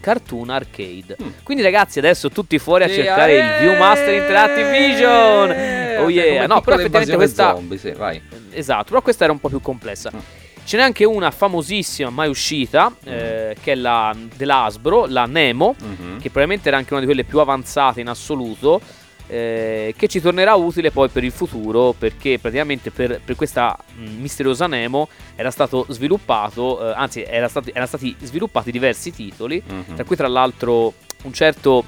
[0.00, 1.16] Cartoon Arcade.
[1.22, 1.28] Mm.
[1.42, 5.50] Quindi ragazzi adesso tutti fuori a sì, cercare eh, il Viewmaster Interactive Vision.
[5.50, 8.20] Eh, oh yeah, no, però effettivamente questa zombie, sì, vai.
[8.50, 10.10] Esatto, però questa era un po' più complessa.
[10.14, 10.18] Mm.
[10.64, 12.94] Ce n'è anche una famosissima, mai uscita, mm.
[13.04, 16.16] eh, che è la dell'Asbro, la Nemo, mm-hmm.
[16.16, 18.80] che probabilmente era anche una di quelle più avanzate in assoluto.
[19.26, 24.20] Eh, che ci tornerà utile poi per il futuro perché praticamente per, per questa mm,
[24.20, 29.94] misteriosa Nemo era stato sviluppato, eh, anzi era stati, erano stati sviluppati diversi titoli, mm-hmm.
[29.94, 31.84] tra cui tra l'altro un certo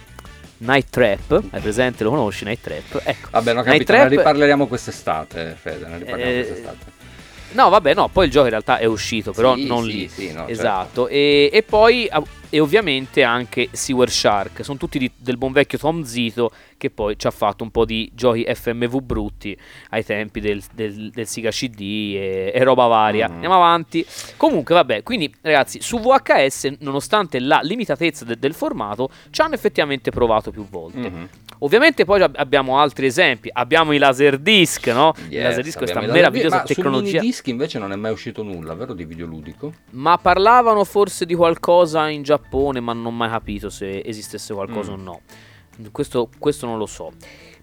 [0.58, 3.02] Night Trap, hai presente, lo conosci Night Trap?
[3.04, 3.28] Ecco.
[3.32, 4.08] Vabbè, no, capito, Trap...
[4.08, 6.95] ne riparleremo quest'estate, Fede, ne riparliamo eh, quest'estate.
[7.52, 10.08] No, vabbè, no, poi il gioco in realtà è uscito, però sì, non sì, lì.
[10.08, 11.02] Sì, no, esatto.
[11.02, 11.08] Certo.
[11.08, 12.08] E, e, poi
[12.50, 14.64] e ovviamente anche Sewer Shark.
[14.64, 17.84] Sono tutti di, del buon vecchio Tom Zito che poi ci ha fatto un po'
[17.84, 19.56] di giochi FMV brutti
[19.90, 21.80] ai tempi del, del, del Sega CD
[22.16, 23.28] e, e roba varia.
[23.28, 23.32] Mm.
[23.32, 24.04] Andiamo avanti.
[24.36, 30.10] Comunque, vabbè, quindi ragazzi, su VHS, nonostante la limitatezza de, del formato, ci hanno effettivamente
[30.10, 30.98] provato più volte.
[30.98, 31.24] Mm-hmm.
[31.60, 35.14] Ovviamente poi abbiamo altri esempi, abbiamo i Laserdisc, no?
[35.16, 37.16] Yes, il Laserdisc questa meravigliosa tecnologia.
[37.16, 39.72] Ma disc invece non è mai uscito nulla, vero di videoludico?
[39.92, 42.35] Ma parlavano forse di qualcosa in Giappone,
[42.80, 44.94] ma non ho mai capito se esistesse qualcosa mm.
[44.94, 45.20] o no.
[45.92, 47.12] Questo, questo non lo so.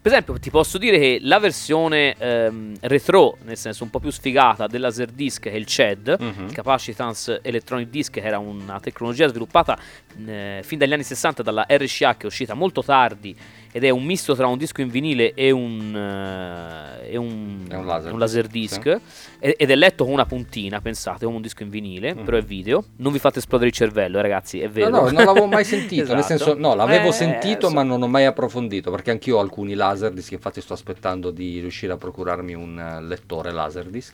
[0.04, 4.12] Per esempio, ti posso dire che la versione ehm, retro, nel senso un po' più
[4.12, 6.46] sfigata, del Laserdisc è il CED, mm-hmm.
[6.48, 9.80] il Capacitance Electronic Disc, che era una tecnologia sviluppata
[10.26, 13.34] eh, fin dagli anni 60 dalla RCA, che è uscita molto tardi
[13.76, 17.74] ed è un misto tra un disco in vinile e un, uh, e un, è
[17.74, 19.00] un, laser, un laser disc sì.
[19.40, 22.24] ed è letto con una puntina, pensate, come un disco in vinile, mm.
[22.24, 22.84] però è video.
[22.98, 24.90] Non vi fate esplodere il cervello, ragazzi, è vero.
[24.90, 26.14] No, no, non l'avevo mai sentito, esatto.
[26.14, 27.74] nel senso, no, l'avevo eh, sentito so.
[27.74, 31.60] ma non ho mai approfondito, perché anch'io ho alcuni laser disc, infatti sto aspettando di
[31.60, 34.14] riuscire a procurarmi un eh, lettore laser disc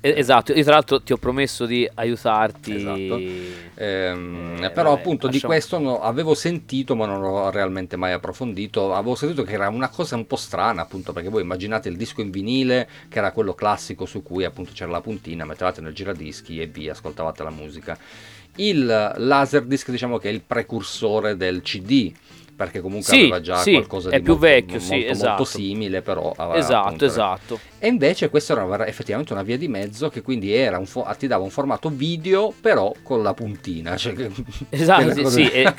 [0.00, 2.74] Esatto, io tra l'altro ti ho promesso di aiutarti.
[2.74, 3.20] Esatto.
[3.74, 5.52] Ehm, eh, però vabbè, appunto lasciamo...
[5.52, 8.94] di questo no, avevo sentito ma non l'ho realmente mai approfondito.
[8.94, 12.20] Avevo sentito che era una cosa un po' strana appunto perché voi immaginate il disco
[12.20, 16.60] in vinile che era quello classico su cui appunto c'era la puntina, mettevate nel giradischi
[16.60, 17.98] e via, ascoltavate la musica.
[18.56, 18.84] Il
[19.16, 22.12] Laserdisc diciamo che è il precursore del CD
[22.58, 25.28] perché comunque sì, aveva già sì, qualcosa di più molto, vecchio, molto, sì, molto, esatto.
[25.28, 27.60] molto simile, però esatto, appunto, esatto.
[27.80, 31.26] E invece questa era effettivamente una via di mezzo che quindi era un fo- ti
[31.26, 33.96] dava un formato video, però con la puntina.
[33.96, 34.30] Cioè che,
[34.70, 35.74] esatto, sì, sì eh,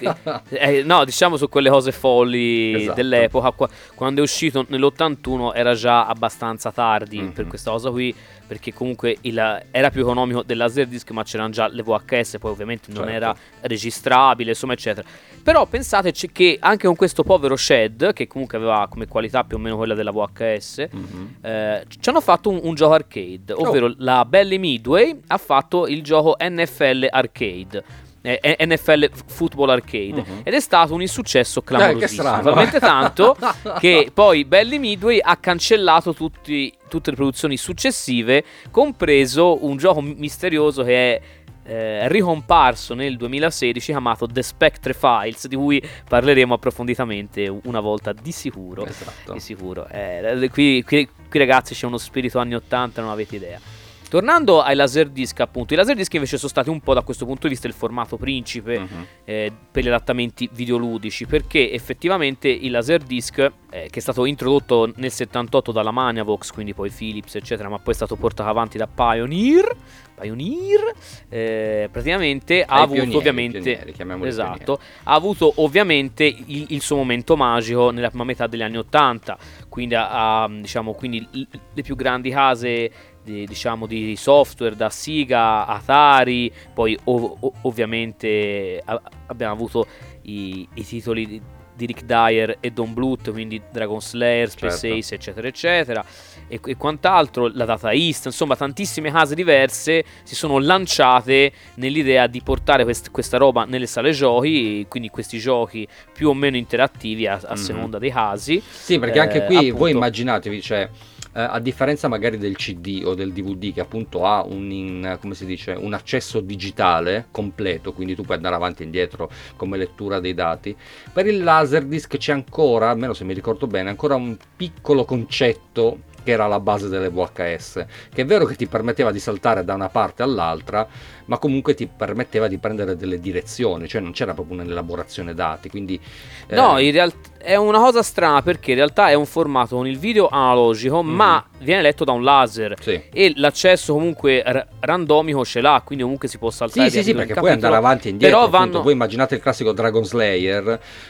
[0.49, 2.95] eh, no, diciamo su quelle cose folli esatto.
[2.95, 3.69] dell'epoca.
[3.95, 7.29] quando è uscito nell'81 era già abbastanza tardi mm-hmm.
[7.31, 8.15] per questa cosa qui
[8.49, 12.91] perché comunque il, era più economico del Laserdisc ma c'erano già le VHS poi ovviamente
[12.91, 13.11] non certo.
[13.11, 15.07] era registrabile insomma eccetera
[15.43, 19.59] però pensate che anche con questo povero Shed che comunque aveva come qualità più o
[19.59, 21.25] meno quella della VHS mm-hmm.
[21.41, 23.95] eh, ci hanno fatto un, un gioco arcade ovvero oh.
[23.97, 27.83] la Belly Midway ha fatto il gioco NFL Arcade
[28.21, 30.41] eh, NFL Football Arcade uh-huh.
[30.43, 33.37] ed è stato un insuccesso clamorosissimo eh, talmente tanto
[33.79, 40.83] che poi Belly Midway ha cancellato tutti, tutte le produzioni successive compreso un gioco misterioso
[40.83, 41.21] che è
[41.69, 48.31] eh, ricomparso nel 2016 chiamato The Spectre Files di cui parleremo approfonditamente una volta di
[48.31, 49.33] sicuro, esatto.
[49.33, 49.87] di sicuro.
[49.87, 53.59] Eh, qui, qui, qui ragazzi c'è uno spirito anni 80 non avete idea
[54.09, 57.49] Tornando ai laserdisc, appunto, i laserdisc invece sono stati un po' da questo punto di
[57.49, 59.05] vista il formato principe uh-huh.
[59.23, 65.11] eh, per gli adattamenti videoludici, perché effettivamente il laserdisc, eh, che è stato introdotto nel
[65.11, 69.75] 78 dalla Maniavox, quindi poi Philips, eccetera, ma poi è stato portato avanti da Pioneer,
[70.19, 70.93] Pioneer
[71.29, 77.37] eh, praticamente ha avuto pionieri, ovviamente pionieri, esatto, ha avuto ovviamente il, il, suo momento
[77.37, 79.37] magico nella prima metà degli anni 80,
[79.69, 81.25] quindi, ha, diciamo, quindi
[81.73, 82.91] le più grandi case
[83.29, 89.87] di, diciamo, di software da Siga, Atari, poi ov- ovviamente a- abbiamo avuto
[90.23, 91.41] i, i titoli di,
[91.75, 94.97] di Rick Dyer e Don Bluth, quindi Dragon Slayer, Space certo.
[94.97, 96.05] Ace, eccetera, eccetera,
[96.47, 102.41] e, e, quant'altro, la Data East, insomma, tantissime case diverse si sono lanciate nell'idea di
[102.41, 107.33] portare quest- questa roba nelle sale giochi, quindi questi giochi più o meno interattivi a,
[107.33, 107.55] a mm-hmm.
[107.55, 108.61] seconda dei casi.
[108.67, 110.89] Sì, perché anche eh, qui appunto, voi immaginatevi, cioè
[111.33, 115.71] eh, a differenza magari del CD o del DVD che appunto ha un, in, dice,
[115.71, 120.75] un, accesso digitale completo, quindi tu puoi andare avanti e indietro come lettura dei dati,
[121.13, 126.31] per il Laserdisc c'è ancora, almeno se mi ricordo bene, ancora un piccolo concetto che
[126.31, 129.89] era la base delle VHS, che è vero che ti permetteva di saltare da una
[129.89, 130.87] parte all'altra,
[131.25, 135.69] ma comunque ti permetteva di prendere delle direzioni, cioè non c'era proprio un'elaborazione dati.
[135.69, 135.99] Quindi,
[136.47, 136.55] eh...
[136.55, 139.97] No, in realtà è una cosa strana perché in realtà è un formato con il
[139.97, 141.15] video analogico, mm-hmm.
[141.15, 143.01] ma viene letto da un laser sì.
[143.11, 146.89] e l'accesso comunque r- randomico ce l'ha, quindi comunque si può saltare.
[146.89, 148.37] Sì, sì, sì, perché puoi andare avanti e indietro.
[148.37, 148.81] Però vanno...
[148.81, 150.67] Voi immaginate il classico Dragon Slayer,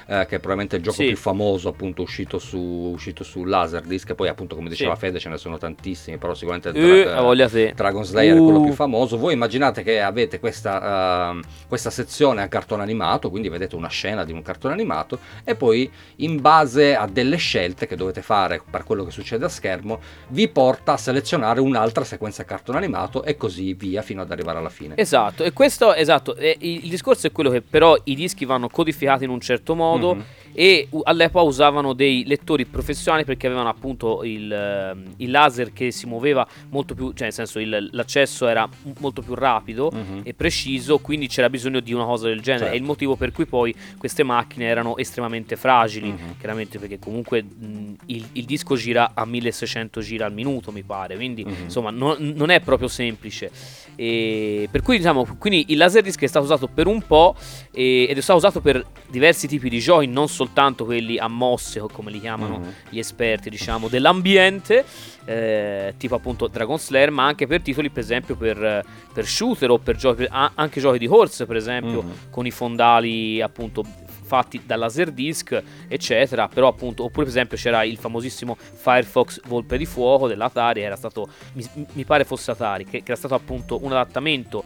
[0.07, 1.07] eh, che è probabilmente il gioco sì.
[1.07, 2.57] più famoso appunto uscito su,
[2.93, 4.99] uscito su Laserdisc, poi appunto come diceva sì.
[4.99, 8.37] Fede ce ne sono tantissimi, però sicuramente uh, tra- Dragon Slayer uh.
[8.37, 8.75] è quello più uh.
[8.75, 9.17] famoso.
[9.17, 14.23] Voi immaginate che avete questa, uh, questa sezione a cartone animato, quindi vedete una scena
[14.23, 18.84] di un cartone animato e poi in base a delle scelte che dovete fare per
[18.84, 23.73] quello che succede a schermo, vi porta a selezionare un'altra sequenza cartone animato e così
[23.73, 24.95] via fino ad arrivare alla fine.
[24.97, 29.23] Esatto, e questo esatto, il, il discorso è quello che però i dischi vanno codificati
[29.23, 30.15] in un certo modo.
[30.15, 35.91] Mm-hmm e all'epoca usavano dei lettori professionali perché avevano appunto il, ehm, il laser che
[35.91, 38.67] si muoveva molto più, cioè nel senso il, l'accesso era
[38.99, 40.21] molto più rapido uh-huh.
[40.23, 42.65] e preciso, quindi c'era bisogno di una cosa del genere.
[42.65, 42.75] Certo.
[42.75, 46.38] È il motivo per cui poi queste macchine erano estremamente fragili, uh-huh.
[46.38, 51.15] chiaramente perché comunque mh, il, il, disco gira a 1600 gira al minuto, mi pare,
[51.15, 51.63] quindi uh-huh.
[51.63, 53.51] insomma non, non, è proprio semplice.
[53.95, 57.35] E per cui diciamo, quindi il laserdisc è stato usato per un po'
[57.71, 61.82] e, ed è stato usato per diversi tipi di giochi, non soltanto quelli a mosse,
[61.91, 62.69] come li chiamano mm-hmm.
[62.89, 64.86] gli esperti, diciamo, dell'ambiente,
[65.25, 69.80] eh, tipo appunto Dragon Slayer, ma anche per titoli, per esempio, per, per shooter o
[69.80, 72.15] per giochi, anche giochi di horse, per esempio, mm-hmm.
[72.30, 73.84] con i fondali appunto
[74.30, 76.47] fatti da Laserdisc, eccetera.
[76.47, 81.28] Però, appunto, oppure, per esempio, c'era il famosissimo Firefox Volpe di Fuoco dell'Atari, era stato,
[81.54, 84.63] mi, mi pare fosse Atari, che, che, era stato appunto un adattamento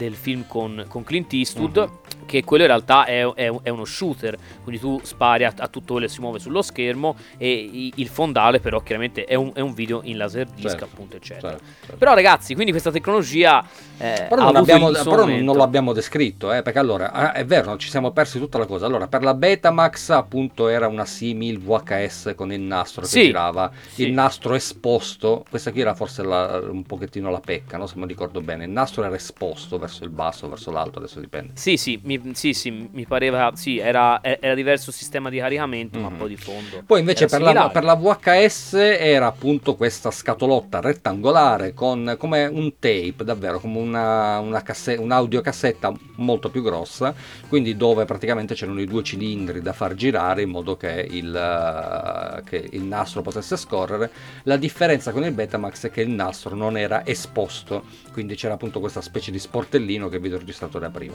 [0.00, 1.76] del film con, con Clint Eastwood.
[1.76, 1.98] Uh-huh
[2.30, 5.94] che quello in realtà è, è, è uno shooter, quindi tu spari a, a, tutto
[5.94, 9.74] quello che si muove sullo schermo e il fondale però chiaramente è un, è un
[9.74, 11.50] video in laserdisc certo, appunto eccetera.
[11.50, 11.96] Certo, certo.
[11.96, 13.64] Però ragazzi, quindi questa tecnologia...
[13.98, 17.76] Eh, però, non, abbiamo, però non, lo abbiamo descritto, eh, perché allora ah, è vero,
[17.76, 18.86] ci siamo persi tutta la cosa.
[18.86, 23.70] Allora, per la Betamax appunto era una simil VHS con il nastro sì, che girava,
[23.88, 24.04] sì.
[24.04, 27.86] il nastro esposto, questa qui era forse la, un pochettino la pecca, no?
[27.86, 31.52] se mi ricordo bene, il nastro era esposto verso il basso, verso l'alto, adesso dipende.
[31.54, 36.06] Sì, sì, mi sì, sì, mi pareva, sì, era, era diverso sistema di caricamento, mm-hmm.
[36.06, 36.18] ma mhm.
[36.18, 36.82] poi di fondo.
[36.84, 42.78] Poi invece per la, per la, VHS era appunto questa scatolotta rettangolare con come un
[42.78, 47.14] tape, davvero, come una, una casse, un'audiocassetta molto più grossa,
[47.48, 52.68] quindi dove praticamente c'erano i due cilindri da far girare in modo che il, che
[52.70, 54.10] il nastro potesse scorrere.
[54.44, 58.80] La differenza con il Betamax è che il nastro non era esposto, quindi c'era appunto
[58.80, 59.38] questa specie di
[59.70, 61.14] sportellino che il videoregistratore apriva.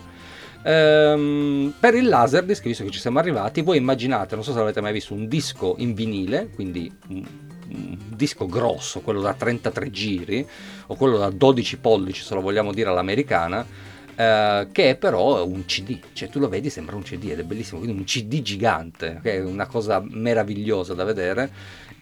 [0.64, 4.82] Ehm, per il Laserdisc, visto che ci siamo arrivati, voi immaginate, non so se avete
[4.82, 7.24] mai visto un disco in vinile, quindi un,
[8.16, 10.48] disco grosso, quello da 33 giri,
[10.88, 15.66] o quello da 12 pollici, se lo vogliamo dire all'americana, Uh, che è però un
[15.66, 19.20] CD, cioè tu lo vedi sembra un CD ed è bellissimo, quindi un CD gigante,
[19.22, 21.52] che è una cosa meravigliosa da vedere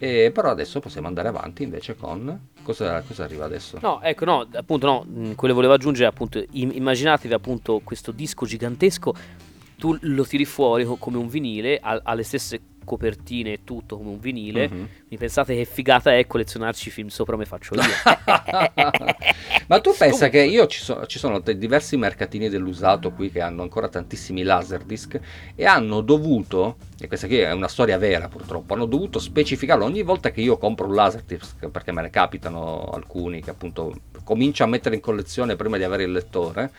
[0.03, 2.49] e però adesso possiamo andare avanti invece con...
[2.61, 3.77] Cosa, cosa arriva adesso?
[3.81, 9.13] No, ecco, no, appunto no, mm, quello volevo aggiungere appunto, immaginatevi appunto questo disco gigantesco,
[9.77, 14.09] tu lo tiri fuori come un vinile, ha, ha le stesse copertine e tutto come
[14.09, 14.69] un vinile.
[14.69, 14.85] Mm-hmm.
[15.09, 17.81] Mi pensate che figata è collezionarci film sopra me faccio io.
[19.67, 23.61] Ma tu pensa che io ci, so, ci sono diversi mercatini dell'usato qui che hanno
[23.61, 25.19] ancora tantissimi laserdisc
[25.55, 30.03] e hanno dovuto, e questa qui è una storia vera purtroppo, hanno dovuto specificarlo ogni
[30.03, 33.93] volta che io compro un laserdisc perché me ne capitano alcuni che appunto
[34.23, 36.71] comincia a mettere in collezione prima di avere il lettore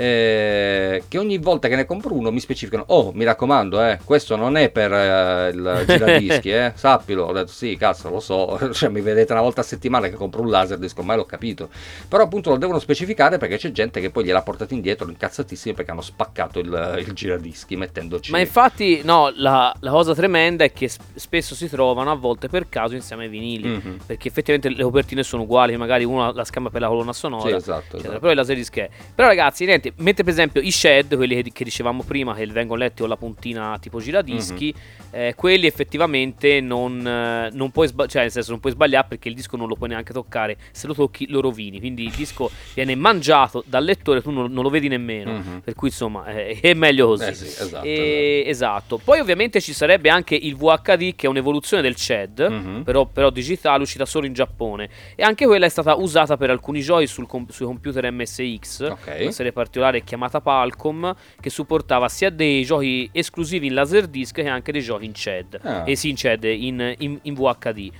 [0.00, 4.34] eh, che ogni volta che ne compro uno mi specificano oh mi raccomando eh, questo
[4.34, 7.24] non è per eh, il giradischi eh, sappilo.
[7.24, 8.58] Ho detto sì cazzo lo so.
[8.80, 11.68] Cioè, mi vedete una volta a settimana che compro un laser disc ormai l'ho capito.
[12.08, 15.90] Però appunto lo devono specificare perché c'è gente che poi gliel'ha portato indietro incazzatissimi perché
[15.90, 20.88] hanno spaccato il, il giradischi mettendoci ma infatti no la, la, cosa tremenda è che
[21.14, 23.68] spesso si trovano a volte per caso insieme ai vinili.
[23.68, 23.96] Mm-hmm.
[24.06, 27.54] perché effettivamente le copertine sono uguali magari uno la scambia per la colonna sonora sì,
[27.54, 28.18] esatto, esatto.
[28.18, 28.88] però il laser disc è.
[29.14, 32.80] Però ragazzi niente mentre per esempio i shed, quelli che, che, dicevamo prima, che vengono
[32.80, 35.28] letti con la puntina tipo giradischi, mm-hmm.
[35.28, 39.28] eh, quelli effettivamente non, eh, non puoi sbagliare, cioè nel senso non puoi sbagliare perché
[39.28, 42.50] il disco non lo puoi neanche toccare, se lo tocchi lo rovini, quindi il disco
[42.74, 45.58] viene mangiato dal lettore, tu non, non lo vedi nemmeno, mm-hmm.
[45.58, 47.24] per cui insomma eh, è meglio così.
[47.24, 48.50] Eh sì, esatto, e, esatto.
[48.50, 52.82] esatto, Poi ovviamente ci sarebbe anche il VHD che è un'evoluzione del CED, mm-hmm.
[52.82, 56.80] però, però, digitale, uscita solo in Giappone, e anche quella è stata usata per alcuni
[56.80, 59.22] giochi com- sui computer MSX, okay.
[59.22, 64.72] una serie particolare chiamata Palcom che supportava sia dei giochi esclusivi in Laserdisc che anche
[64.72, 65.82] dei giochi in CED, ah.
[65.86, 67.90] e sì in CED, in, in, in VHD.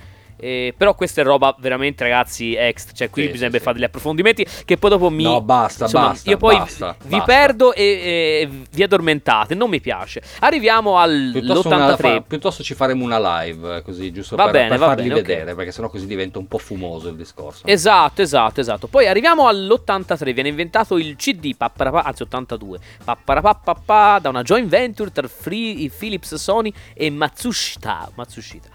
[0.41, 2.93] Eh, però questa è roba veramente, ragazzi, extra.
[2.93, 4.45] Cioè, qui sì, bisognerebbe sì, fare degli approfondimenti.
[4.65, 5.23] Che poi dopo mi.
[5.23, 6.29] No, basta, insomma, basta.
[6.29, 7.25] Io poi basta, vi basta.
[7.25, 9.53] perdo e, e, vi addormentate.
[9.53, 10.21] Non mi piace.
[10.39, 12.05] Arriviamo all'83.
[12.09, 15.41] Una, piuttosto ci faremo una live, così, giusto va per, bene, per farli bene, vedere,
[15.43, 15.55] okay.
[15.55, 17.67] perché sennò così diventa un po' fumoso il discorso.
[17.67, 18.87] Esatto, esatto, esatto.
[18.87, 20.33] Poi arriviamo all'83.
[20.33, 22.79] Viene inventato il CD, papparapà, anzi 82.
[23.03, 28.09] Papparapà da una joint venture tra Free, Philips, Sony e Matsushita.
[28.15, 28.69] Matsushita.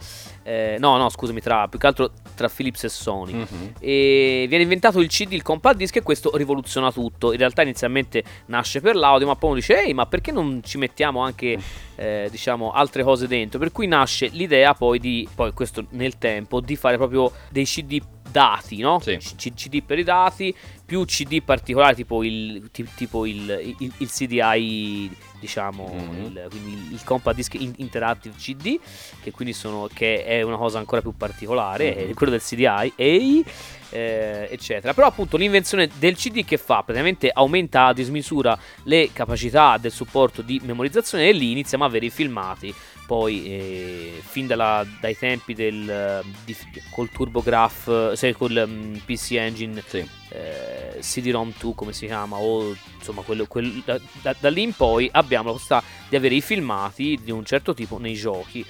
[0.46, 3.32] Eh, no, no, scusami, tra, più che altro tra Philips e Sony.
[3.32, 3.66] Mm-hmm.
[3.80, 7.32] E viene inventato il CD, il compact disc, e questo rivoluziona tutto.
[7.32, 10.78] In realtà inizialmente nasce per l'audio, ma poi uno dice, ehi, ma perché non ci
[10.78, 11.58] mettiamo anche,
[11.96, 13.58] eh, diciamo, altre cose dentro?
[13.58, 18.00] Per cui nasce l'idea poi di, poi questo nel tempo, di fare proprio dei CD
[18.30, 19.00] dati, no?
[19.00, 19.16] Sì.
[19.16, 20.54] C- CD per i dati,
[20.86, 26.24] più CD particolari, tipo il, tipo il, il, il CDI, diciamo, mm-hmm.
[26.24, 28.78] il, quindi il Compact Disc Interactive CD,
[29.20, 32.10] che quindi sono, che è una cosa ancora più particolare, mm-hmm.
[32.10, 33.44] è quello del CDI, e
[33.90, 34.94] eh, eccetera.
[34.94, 40.42] Però appunto l'invenzione del CD che fa praticamente aumenta a dismisura le capacità del supporto
[40.42, 42.74] di memorizzazione e lì iniziamo a avere i filmati.
[43.06, 46.56] Poi eh, fin dalla, dai tempi del di,
[46.90, 50.08] col TurboGrafx, cioè col um, mm, PC Engine sì.
[50.30, 54.72] eh, CD-ROM 2 come si chiama o insomma quello, quello da, da, da lì in
[54.72, 58.64] poi abbiamo la possibilità di avere i filmati di un certo tipo nei giochi.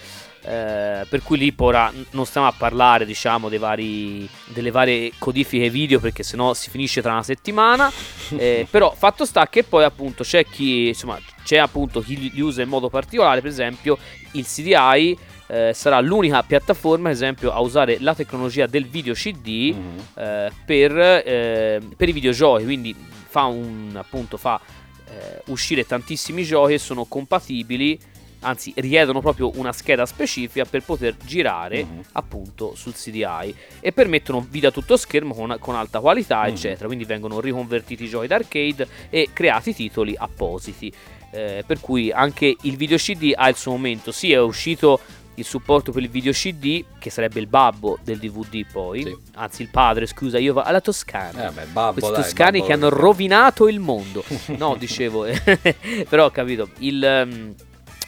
[0.48, 5.98] Eh, per cui lì ora non stiamo a parlare diciamo vari, delle varie codifiche video
[5.98, 7.90] perché sennò si finisce tra una settimana
[8.38, 12.62] eh, però fatto sta che poi appunto c'è chi insomma c'è appunto chi li usa
[12.62, 13.98] in modo particolare per esempio
[14.32, 19.72] il CDI eh, sarà l'unica piattaforma, ad esempio, a usare la tecnologia del video CD
[19.74, 19.98] mm-hmm.
[20.14, 22.64] eh, per, eh, per, i videogiochi.
[22.64, 22.94] Quindi
[23.28, 24.60] fa un appunto fa
[25.08, 27.98] eh, uscire tantissimi giochi e sono compatibili
[28.40, 32.00] anzi richiedono proprio una scheda specifica per poter girare mm-hmm.
[32.12, 36.54] appunto sul CDI e permettono video a tutto schermo con, con alta qualità mm-hmm.
[36.54, 40.92] eccetera quindi vengono riconvertiti i giochi d'arcade e creati titoli appositi
[41.32, 45.00] eh, per cui anche il video CD ha il suo momento sì è uscito
[45.36, 49.16] il supporto per il video CD, che sarebbe il babbo del DVD poi, sì.
[49.34, 51.48] anzi il padre, scusa, io vado alla Toscana.
[51.48, 54.24] Eh beh, babbo, Questi dai, toscani babbo che hanno rovinato il mondo.
[54.56, 55.26] no, dicevo,
[56.08, 57.26] però ho capito, il...
[57.26, 57.54] Um,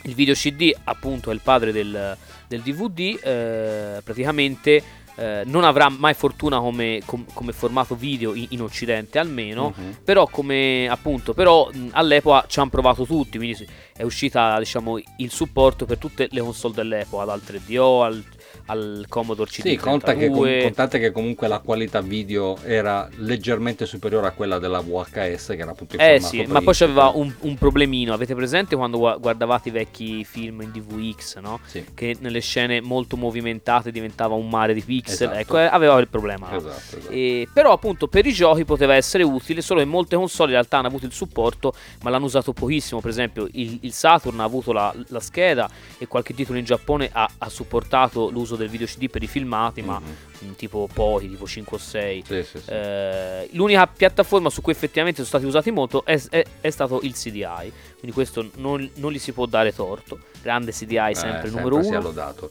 [0.02, 4.82] il video CD appunto è il padre del, del DVD, eh, praticamente
[5.18, 9.96] eh, non avrà mai fortuna come, com, come formato video in, in occidente almeno, uh-huh.
[10.04, 15.30] però come appunto, però mh, all'epoca ci hanno provato tutti, quindi è uscita diciamo il
[15.30, 18.24] supporto per tutte le console dell'epoca, dal 3DO al
[18.66, 19.68] al Commodore CD.
[19.68, 24.80] Sì, conta che, contate che comunque la qualità video era leggermente superiore a quella della
[24.80, 28.12] VHS, che era appunto il Eh sì, ma poi c'aveva un, un, problemino.
[28.12, 31.61] Avete presente quando guardavate i vecchi film in DVX, no?
[31.64, 31.84] Sì.
[31.94, 35.28] Che nelle scene molto movimentate diventava un mare di pixel.
[35.28, 35.38] Esatto.
[35.38, 36.55] Ecco, eh, aveva il problema.
[36.55, 37.12] Esatto, esatto.
[37.12, 40.78] E, però appunto per i giochi poteva essere utile, solo che molte console in realtà
[40.78, 41.72] hanno avuto il supporto,
[42.03, 43.01] ma l'hanno usato pochissimo.
[43.01, 45.68] Per esempio il, il Saturn ha avuto la, la, scheda
[45.99, 49.80] e qualche titolo in Giappone ha, ha supportato l'uso del video CD per i filmati,
[49.80, 49.91] mm-hmm.
[49.91, 50.57] ma mhm.
[50.57, 52.24] tipo pochi, tipo 5 o 6.
[52.26, 52.70] Sì, sì, sì.
[52.70, 57.12] Eh, l'unica piattaforma su cui effettivamente sono stati usati molto è, è, è stato il
[57.12, 60.18] CDI, quindi questo non, non, gli si può dare torto.
[60.43, 61.84] Grande CDI, sempre, eh, sempre numero uno.
[61.84, 62.51] Sia lodato.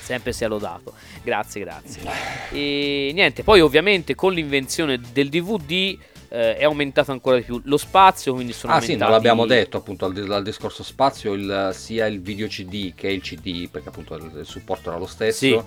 [0.00, 0.94] Sempre sia lodato.
[1.22, 2.02] Grazie, grazie.
[2.50, 5.96] E niente, poi ovviamente con l'invenzione del DVD
[6.32, 7.60] eh, è aumentato ancora di più.
[7.64, 8.98] Lo spazio, quindi sono ah aumentati...
[8.98, 13.08] sì, non l'abbiamo detto appunto al, al discorso spazio, il, sia il video CD che
[13.08, 15.60] il CD, perché appunto il, il supporto era lo stesso, sì.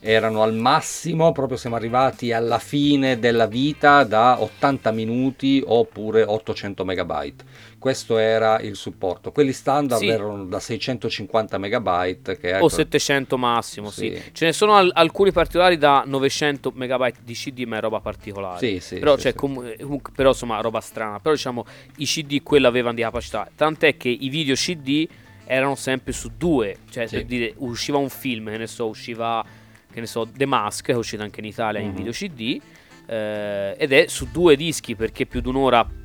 [0.00, 6.84] erano al massimo, proprio siamo arrivati alla fine della vita da 80 minuti oppure 800
[6.84, 7.44] megabyte
[7.80, 9.32] questo era il supporto.
[9.32, 10.08] Quelli standard sì.
[10.08, 14.14] erano da 650 megabyte che o 700 massimo, sì.
[14.14, 14.32] sì.
[14.32, 18.58] Ce ne sono al- alcuni particolari da 900 megabyte di CD, ma è roba particolare.
[18.58, 18.98] Sì, sì.
[18.98, 19.74] Però, sì, cioè, com-
[20.14, 21.20] però insomma, roba strana.
[21.20, 21.64] Però diciamo,
[21.96, 23.48] i CD quello avevano di capacità.
[23.56, 25.08] Tant'è che i video CD
[25.46, 26.76] erano sempre su due.
[26.90, 29.42] Cioè, per dire, usciva un film, che ne so, usciva,
[29.90, 31.88] che ne so, The Mask, che è uscito anche in Italia mm-hmm.
[31.88, 32.60] in video CD.
[33.06, 35.98] Eh, ed è su due dischi perché più di un'ora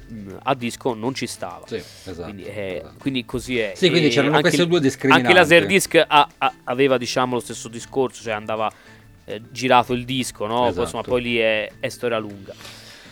[0.43, 1.65] a disco non ci stava.
[1.67, 3.73] Sì, esatto, quindi, eh, quindi, così è.
[3.75, 5.27] Sì, quindi c'erano queste due discriminanti.
[5.27, 6.29] Anche Laserdisc ha,
[6.63, 8.71] aveva diciamo lo stesso discorso, cioè andava
[9.25, 10.67] eh, girato il disco, no?
[10.67, 10.73] Esatto.
[10.73, 12.53] Poi, insomma, poi lì è, è storia lunga.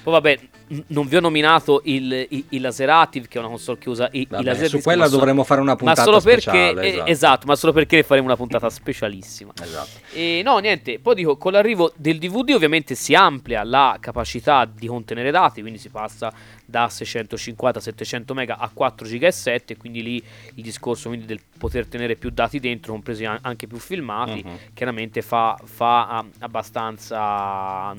[0.04, 0.40] Poi vabbè,
[0.88, 4.26] non vi ho nominato il, il, il Laserative, che è una console che usa i,
[4.30, 7.10] vabbè, i Su quella dovremmo fare una puntata ma solo speciale, perché, esatto.
[7.10, 7.48] esatto.
[7.48, 9.52] ma solo perché faremo una puntata specialissima.
[9.62, 10.00] esatto.
[10.14, 14.88] E no, niente, poi dico, con l'arrivo del DVD ovviamente si amplia la capacità di
[14.88, 16.32] contenere dati, quindi si passa
[16.66, 20.24] da 650 700 mega a 4 giga e 7, quindi lì
[20.56, 24.60] il discorso quindi, del poter tenere più dati dentro, compresi anche più filmati, uh-huh.
[24.74, 27.96] chiaramente fa, fa abbastanza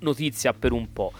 [0.00, 1.12] notizia per un po'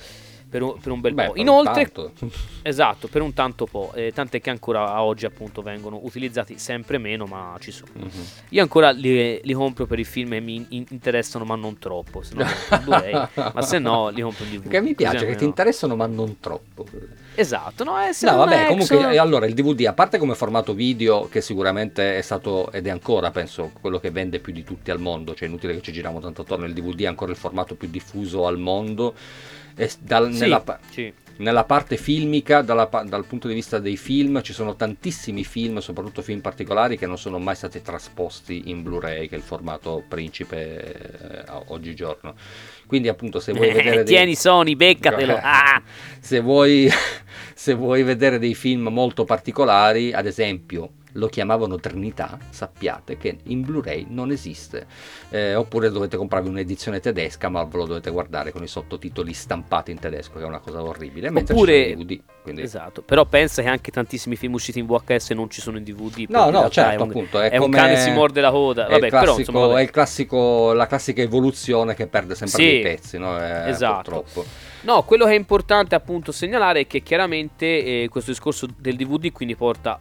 [0.52, 1.32] per un, per un bel Beh, po'.
[1.36, 1.90] Inoltre,
[2.60, 7.24] esatto, per un tanto po', eh, tant'è che ancora oggi appunto vengono utilizzati sempre meno,
[7.24, 7.92] ma ci sono.
[7.96, 8.24] Mm-hmm.
[8.50, 12.20] Io ancora li, li, compro per i film che mi in- interessano, ma non troppo,
[12.20, 12.44] se no
[13.54, 14.68] ma se no li compro in DVD.
[14.68, 16.86] Che mi piace, che ti interessano, ma non troppo.
[17.34, 21.40] Esatto, no, è no vabbè, comunque allora il DVD, a parte come formato video, che
[21.40, 25.34] sicuramente è stato ed è ancora, penso, quello che vende più di tutti al mondo,
[25.34, 28.46] cioè inutile che ci giriamo tanto attorno, il DVD è ancora il formato più diffuso
[28.46, 29.14] al mondo
[30.00, 31.12] dal, sì, nella, sì.
[31.38, 36.22] nella, parte filmica, dalla, dal punto di vista dei film, ci sono tantissimi film, soprattutto
[36.22, 41.44] film particolari, che non sono mai stati trasposti in Blu-ray, che è il formato principe
[41.44, 42.34] eh, oggigiorno.
[42.86, 44.04] Quindi, appunto, se vuoi vedere.
[44.04, 44.36] Tieni dei...
[44.36, 45.38] Sony, beccatelo.
[45.42, 45.82] Ah!
[46.20, 46.88] Se, vuoi,
[47.54, 53.62] se vuoi vedere dei film molto particolari, ad esempio lo chiamavano Trinità, sappiate che in
[53.62, 54.86] Blu-ray non esiste.
[55.30, 59.90] Eh, oppure dovete comprarvi un'edizione tedesca, ma ve lo dovete guardare con i sottotitoli stampati
[59.90, 61.30] in tedesco, che è una cosa orribile.
[61.30, 62.62] Mentre oppure, DVD, quindi...
[62.62, 66.26] esatto, però pensa che anche tantissimi film usciti in VHS non ci sono in DVD.
[66.28, 67.40] No, no, certo, è un, appunto.
[67.40, 68.86] È, è un cane si morde la coda.
[68.88, 69.78] Vabbè, è, classico, però, insomma, vabbè.
[69.78, 73.38] è il classico, la classica evoluzione che perde sempre sì, dei pezzi, no?
[73.38, 74.10] Eh, esatto.
[74.10, 74.44] Purtroppo.
[74.82, 77.66] No, quello che è importante appunto segnalare è che chiaramente
[78.02, 80.00] eh, questo discorso del DVD quindi porta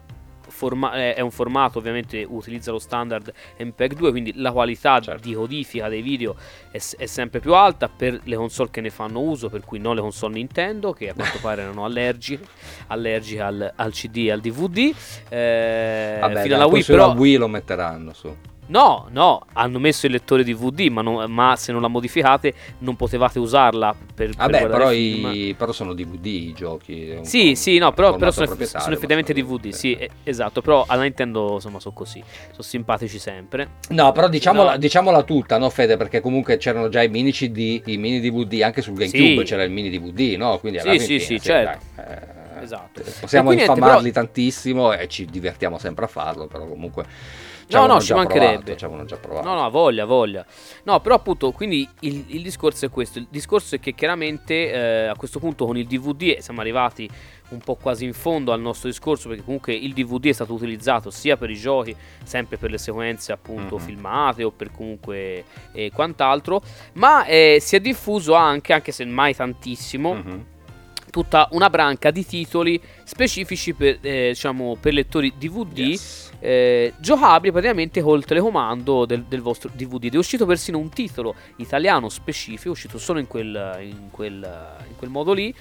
[0.51, 5.27] forma- è un formato ovviamente utilizza lo standard MPEG 2 quindi la qualità certo.
[5.27, 6.35] di codifica dei video
[6.69, 9.95] è, è, sempre più alta per le console che ne fanno uso per cui non
[9.95, 12.45] le console Nintendo che a quanto pare erano allergiche
[12.87, 14.93] allergiche al, al CD e al DVD
[15.29, 18.35] eh, Vabbè, fino alla Wii però Wii lo metteranno su
[18.71, 22.95] No, no, hanno messo il lettore DVD, ma, non, ma, se non la modificate non
[22.95, 27.19] potevate usarla per, Vabbè, per però, i, però, sono DVD i giochi.
[27.23, 31.01] Sì, sì, no, però, però sono, sono, effettivamente sono DVD, sì, eh, esatto, però alla
[31.01, 33.71] Nintendo insomma sono così, sono simpatici sempre.
[33.89, 34.77] No, però diciamola, no.
[34.77, 38.81] diciamola tutta, no Fede, perché comunque c'erano già i mini CD, i mini DVD, anche
[38.81, 39.43] sul GameCube sì.
[39.43, 40.59] c'era il mini DVD, no?
[40.59, 41.85] Quindi sì, sì, sì, certo.
[41.97, 43.01] Dai, eh, esatto.
[43.19, 44.25] Possiamo infamarli niente, però...
[44.25, 47.05] tantissimo e ci divertiamo sempre a farlo, però comunque
[47.79, 48.75] no, no, ci mancherebbe.
[48.75, 49.47] Provato, già provato.
[49.47, 50.45] No, no, voglia, voglia.
[50.83, 53.19] No, però appunto, quindi il, il discorso è questo.
[53.19, 57.09] Il discorso è che chiaramente eh, a questo punto con il DVD siamo arrivati
[57.49, 61.09] un po' quasi in fondo al nostro discorso perché comunque il DVD è stato utilizzato
[61.09, 63.85] sia per i giochi, sempre per le sequenze appunto mm-hmm.
[63.85, 65.43] filmate o per comunque
[65.73, 66.61] eh, quant'altro,
[66.93, 70.39] ma eh, si è diffuso anche, anche se mai tantissimo, mm-hmm
[71.11, 76.31] tutta una branca di titoli specifici per, eh, diciamo, per lettori DVD yes.
[76.39, 80.05] eh, giocabili praticamente col telecomando del, del, vostro DVD.
[80.05, 84.83] Ed è uscito persino un titolo italiano specifico, è uscito solo in quel, in quel,
[84.87, 85.53] in quel modo lì.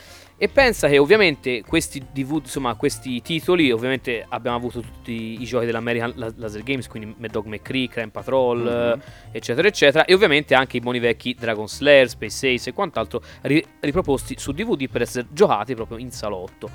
[0.42, 5.66] E pensa che ovviamente questi DVD, insomma, questi titoli, ovviamente abbiamo avuto tutti i giochi
[5.66, 9.00] dell'American Laser Games, quindi Mad Dog McCree, Crime Patrol, mm-hmm.
[9.32, 13.62] eccetera, eccetera, e ovviamente anche i buoni vecchi Dragon Slayer, Space Ace e quant'altro ri-
[13.80, 16.70] riproposti su DVD per essere giocati proprio in salotto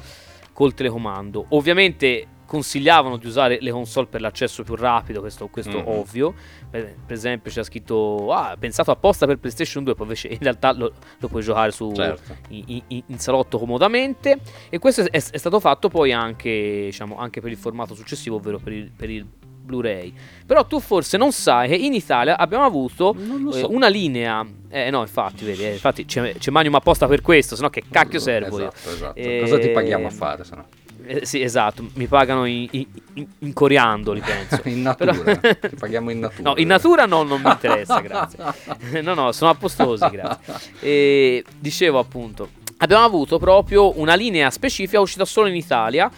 [0.54, 1.48] col telecomando.
[1.50, 5.88] Ovviamente consigliavano di usare le console per l'accesso più rapido, questo, questo mm-hmm.
[5.88, 6.34] ovvio.
[6.70, 10.74] Per, per, esempio c'è scritto, ah, pensato apposta per PlayStation 2, poi invece in realtà
[10.74, 12.38] lo, lo puoi giocare su, certo.
[12.50, 14.40] in, in, in, salotto comodamente.
[14.70, 18.60] E questo è, è, stato fatto poi anche, diciamo, anche per il formato successivo, ovvero
[18.60, 19.26] per il, per il
[19.66, 20.14] Blu-ray.
[20.46, 23.16] Però tu forse non sai che in Italia abbiamo avuto
[23.50, 23.58] so.
[23.58, 24.46] eh, una linea.
[24.70, 28.20] Eh no, infatti, vedi, eh, infatti c'è, c'è Magnum apposta per questo, sennò che cacchio
[28.20, 28.72] servo io.
[28.72, 29.40] Esatto, esatto.
[29.42, 30.44] Cosa ti paghiamo a fare?
[30.44, 30.64] Sennò?
[31.08, 34.62] Eh, sì, esatto, mi pagano in, in, in coriandoli, penso.
[34.70, 35.54] in natura, Però...
[35.70, 36.50] ti paghiamo in natura.
[36.50, 39.02] No, in natura no, non mi interessa, grazie.
[39.02, 40.54] no, no, sono appostosi, grazie.
[40.80, 46.12] E dicevo appunto, abbiamo avuto proprio una linea specifica uscita solo in Italia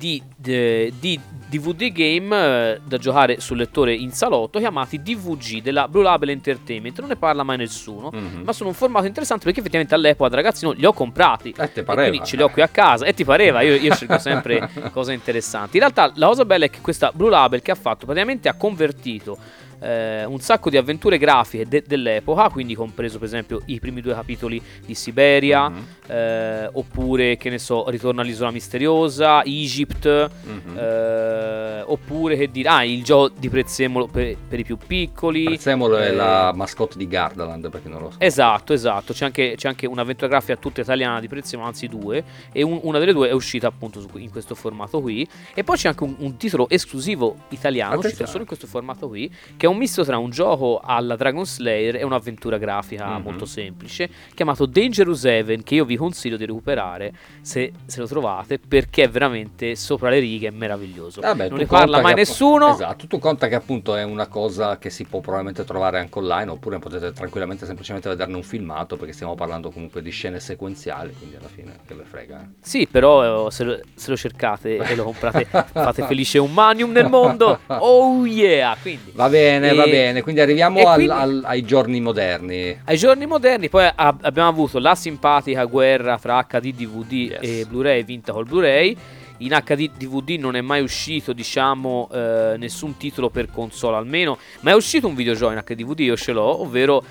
[0.00, 1.20] di, di, di
[1.50, 6.98] DVD game eh, da giocare sul lettore in salotto chiamati DVG della Blue Label Entertainment.
[7.00, 8.42] Non ne parla mai nessuno, mm-hmm.
[8.42, 11.54] ma sono un formato interessante perché effettivamente all'epoca da ragazzino li ho comprati.
[11.54, 12.08] E ti pareva.
[12.08, 15.12] quindi ce li ho qui a casa e ti pareva, io, io cerco sempre cose
[15.12, 15.76] interessanti.
[15.76, 18.54] In realtà la cosa bella è che questa Blue Label che ha fatto praticamente ha
[18.54, 19.36] convertito
[19.80, 24.14] eh, un sacco di avventure grafiche de- dell'epoca, quindi compreso per esempio i primi due
[24.14, 25.82] capitoli di Siberia, mm-hmm.
[26.06, 30.76] eh, oppure che ne so, Ritorno all'isola misteriosa, Egypt, mm-hmm.
[30.76, 35.44] eh, oppure che dire, ah, il gioco di Prezzemolo per, per i più piccoli.
[35.44, 38.16] Prezzemolo è la eh, mascotte di Gardaland, perché non lo so.
[38.20, 42.22] Esatto, esatto, c'è anche, c'è anche un'avventura grafica tutta italiana di Prezzemolo, anzi due,
[42.52, 45.76] e un, una delle due è uscita appunto su, in questo formato qui, e poi
[45.76, 49.68] c'è anche un, un titolo esclusivo italiano, uscito solo in questo formato qui, che è
[49.70, 53.22] un misto tra un gioco alla Dragon Slayer e un'avventura grafica mm-hmm.
[53.22, 58.58] molto semplice chiamato Dangerous Heaven che io vi consiglio di recuperare se, se lo trovate
[58.58, 61.20] perché è veramente sopra le righe è meraviglioso.
[61.20, 62.74] Vabbè, non ne parla mai nessuno.
[62.74, 66.50] Esatto tu conta che appunto è una cosa che si può probabilmente trovare anche online
[66.50, 71.36] oppure potete tranquillamente semplicemente vederne un filmato perché stiamo parlando comunque di scene sequenziali quindi
[71.36, 72.46] alla fine che ve frega eh.
[72.60, 77.08] sì però se lo, se lo cercate e lo comprate fate felice un manium nel
[77.08, 77.58] mondo.
[77.66, 78.76] Oh yeah!
[78.80, 80.22] Quindi va bene bene, va bene.
[80.22, 82.80] Quindi arriviamo al, quindi, al, ai giorni moderni.
[82.84, 87.38] Ai giorni moderni, poi a, abbiamo avuto la simpatica guerra fra HD, DVD yes.
[87.40, 88.96] e Blu-ray vinta col Blu-ray.
[89.38, 94.72] In HD DVD non è mai uscito, diciamo, eh, nessun titolo per console almeno, ma
[94.72, 97.02] è uscito un videogioco in HD DVD, io ce l'ho, ovvero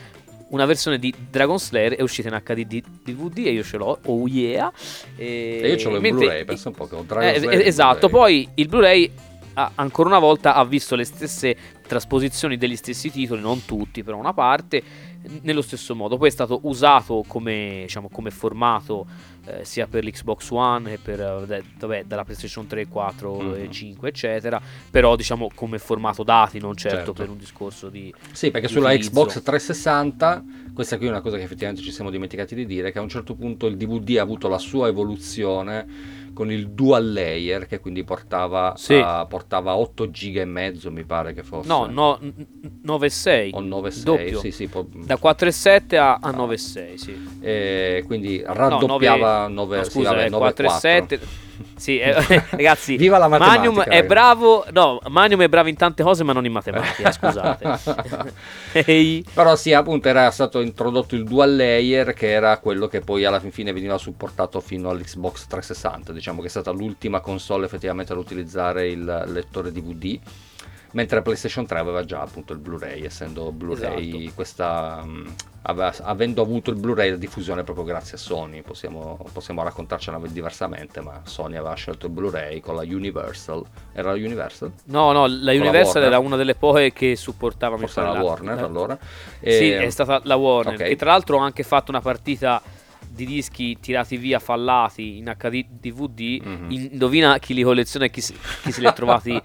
[0.50, 4.28] una versione di Dragon Slayer è uscita in HD DVD e io ce l'ho, oh
[4.28, 4.72] yeah.
[5.16, 7.68] E, e io ce l'ho in Blu-ray, penso un po' che ho Dragon eh, Slayer.
[7.68, 9.12] Esatto, poi il Blu-ray
[9.76, 11.56] ancora una volta ha visto le stesse
[11.88, 14.84] trasposizioni degli stessi titoli, non tutti, però una parte,
[15.42, 16.18] nello stesso modo.
[16.18, 19.08] Poi è stato usato come, diciamo, come formato
[19.46, 23.64] eh, sia per l'Xbox One che per, eh, vabbè, dalla PlayStation 3, 4 mm-hmm.
[23.64, 27.14] e 5, eccetera, però diciamo come formato dati, non certo, certo.
[27.14, 28.14] per un discorso di...
[28.32, 30.44] Sì, perché sulla Xbox 360,
[30.74, 33.10] questa qui è una cosa che effettivamente ci siamo dimenticati di dire, che a un
[33.10, 38.06] certo punto il DVD ha avuto la sua evoluzione con il dual layer che quindi
[38.06, 38.94] portava, sì.
[38.94, 41.68] a, portava 8 giga e mezzo mi pare che fosse.
[41.68, 47.28] No, no 9,6 o 9,6 sì, sì, po- da 4,7 a, a 9,6 sì.
[47.42, 51.20] e quindi raddoppiava no, 9, 9 no, scusa, sì, vabbè, 4,7
[51.76, 52.14] sì, eh,
[52.52, 56.46] ragazzi, Viva la Magnum è bravo, no, Magnum è bravo in tante cose, ma non
[56.46, 58.34] in matematica, scusate.
[58.86, 59.26] Ehi.
[59.34, 63.40] Però sì, appunto era stato introdotto il dual layer che era quello che poi alla
[63.40, 68.88] fine veniva supportato fino all'Xbox 360, diciamo che è stata l'ultima console effettivamente ad utilizzare
[68.90, 70.20] il lettore DVD
[70.92, 74.36] mentre PlayStation 3 aveva già appunto il Blu-ray, essendo Blu-ray esatto.
[74.36, 75.06] questa
[75.64, 81.02] aveva, avendo avuto il Blu-ray la diffusione proprio grazie a Sony, possiamo, possiamo raccontarcela diversamente,
[81.02, 83.64] ma Sony aveva scelto il Blu-ray con la Universal.
[83.94, 84.72] Era la Universal?
[84.86, 88.58] No, no, la con Universal la era una delle poche che supportava Forse la Warner
[88.58, 88.62] eh.
[88.62, 88.98] allora.
[89.40, 89.52] E...
[89.52, 90.90] Sì, è stata la Warner, okay.
[90.90, 92.62] che tra l'altro ha anche fatto una partita
[93.08, 96.72] di dischi tirati via fallati in HD DVD, mm-hmm.
[96.72, 99.42] indovina chi li colleziona e chi, chi se li ha trovati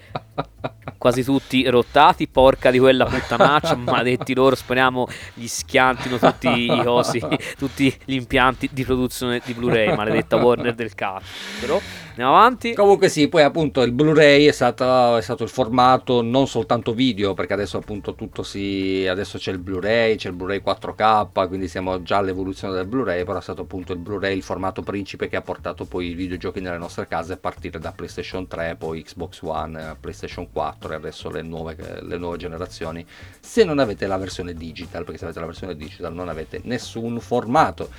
[0.97, 7.21] quasi tutti rottati, porca di quella puttanaccia, maledetti loro, speriamo gli schiantino tutti i cosi,
[7.59, 11.83] tutti gli impianti di produzione di Blu-ray, maledetta Warner del cazzo.
[12.15, 12.75] Andiamo avanti.
[12.75, 17.35] Comunque sì, poi appunto il Blu-ray è stato, è stato, il formato non soltanto video,
[17.35, 19.05] perché adesso appunto tutto si...
[19.11, 23.39] adesso c'è il Blu-ray, c'è il Blu-ray 4K, quindi siamo già all'evoluzione del Blu-ray, però
[23.39, 26.79] è stato appunto il Blu-ray il formato principe che ha portato poi i videogiochi nelle
[26.79, 31.77] nostre case a partire da PlayStation 3, poi Xbox One, PlayStation 4 adesso le nuove,
[32.01, 33.05] le nuove generazioni,
[33.41, 37.19] se non avete la versione digital, perché se avete la versione digital non avete nessun
[37.19, 37.91] formato.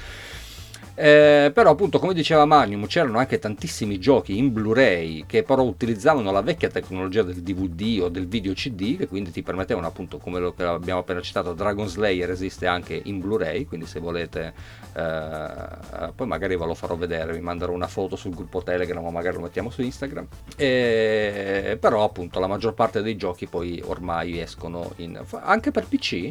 [0.95, 6.31] Eh, però appunto come diceva Magnum c'erano anche tantissimi giochi in Blu-ray che però utilizzavano
[6.31, 10.39] la vecchia tecnologia del DVD o del video CD che quindi ti permettevano appunto come
[10.39, 14.53] lo abbiamo appena citato Dragon Slayer esiste anche in Blu-ray quindi se volete
[14.95, 19.11] eh, poi magari ve lo farò vedere vi manderò una foto sul gruppo Telegram o
[19.11, 20.27] magari lo mettiamo su Instagram.
[20.55, 26.29] E, però appunto la maggior parte dei giochi poi ormai escono in, anche per PC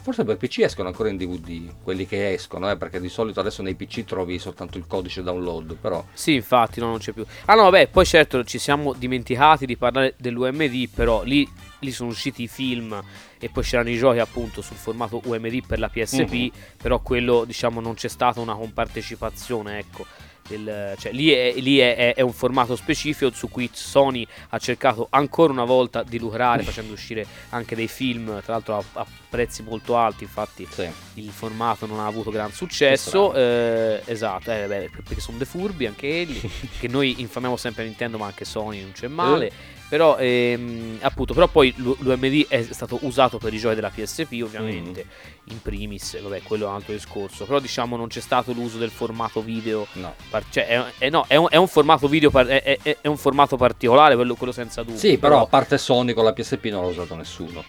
[0.00, 3.62] Forse per PC escono ancora in DVD, quelli che escono, eh, perché di solito adesso
[3.62, 6.04] nei PC trovi soltanto il codice download, però...
[6.12, 7.24] Sì, infatti, no, non c'è più.
[7.46, 11.48] Ah no, vabbè, poi certo ci siamo dimenticati di parlare dell'UMD, però lì,
[11.80, 13.02] lì sono usciti i film
[13.38, 16.48] e poi c'erano i giochi appunto sul formato UMD per la PSP, mm-hmm.
[16.80, 20.06] però quello diciamo non c'è stata una compartecipazione, ecco.
[20.46, 25.06] Del, cioè, lì, è, lì è, è, un formato specifico su cui Sony ha cercato
[25.10, 29.62] ancora una volta di lucrare facendo uscire anche dei film tra l'altro a, a prezzi
[29.62, 30.88] molto alti infatti sì.
[31.14, 35.86] il formato non ha avuto gran successo eh, esatto eh, beh, perché sono dei furbi
[35.86, 39.46] anche quelli che noi infamiamo sempre Nintendo ma anche Sony non c'è male.
[39.46, 44.40] Eh però, ehm, appunto, però poi l'UMD è stato usato per i giochi della PSP,
[44.42, 45.50] ovviamente, mm.
[45.50, 47.44] in primis, vabbè, quello è un altro discorso.
[47.44, 49.86] Però diciamo non c'è stato l'uso del formato video.
[49.92, 50.14] No.
[50.28, 53.16] Par- cioè, è, è, no, è, un, è, un, formato video, par- è, è, un
[53.16, 54.98] formato particolare, quello, quello senza dubbio.
[54.98, 57.64] Sì, però, però, a parte Sony con la PSP non l'ha usato nessuno.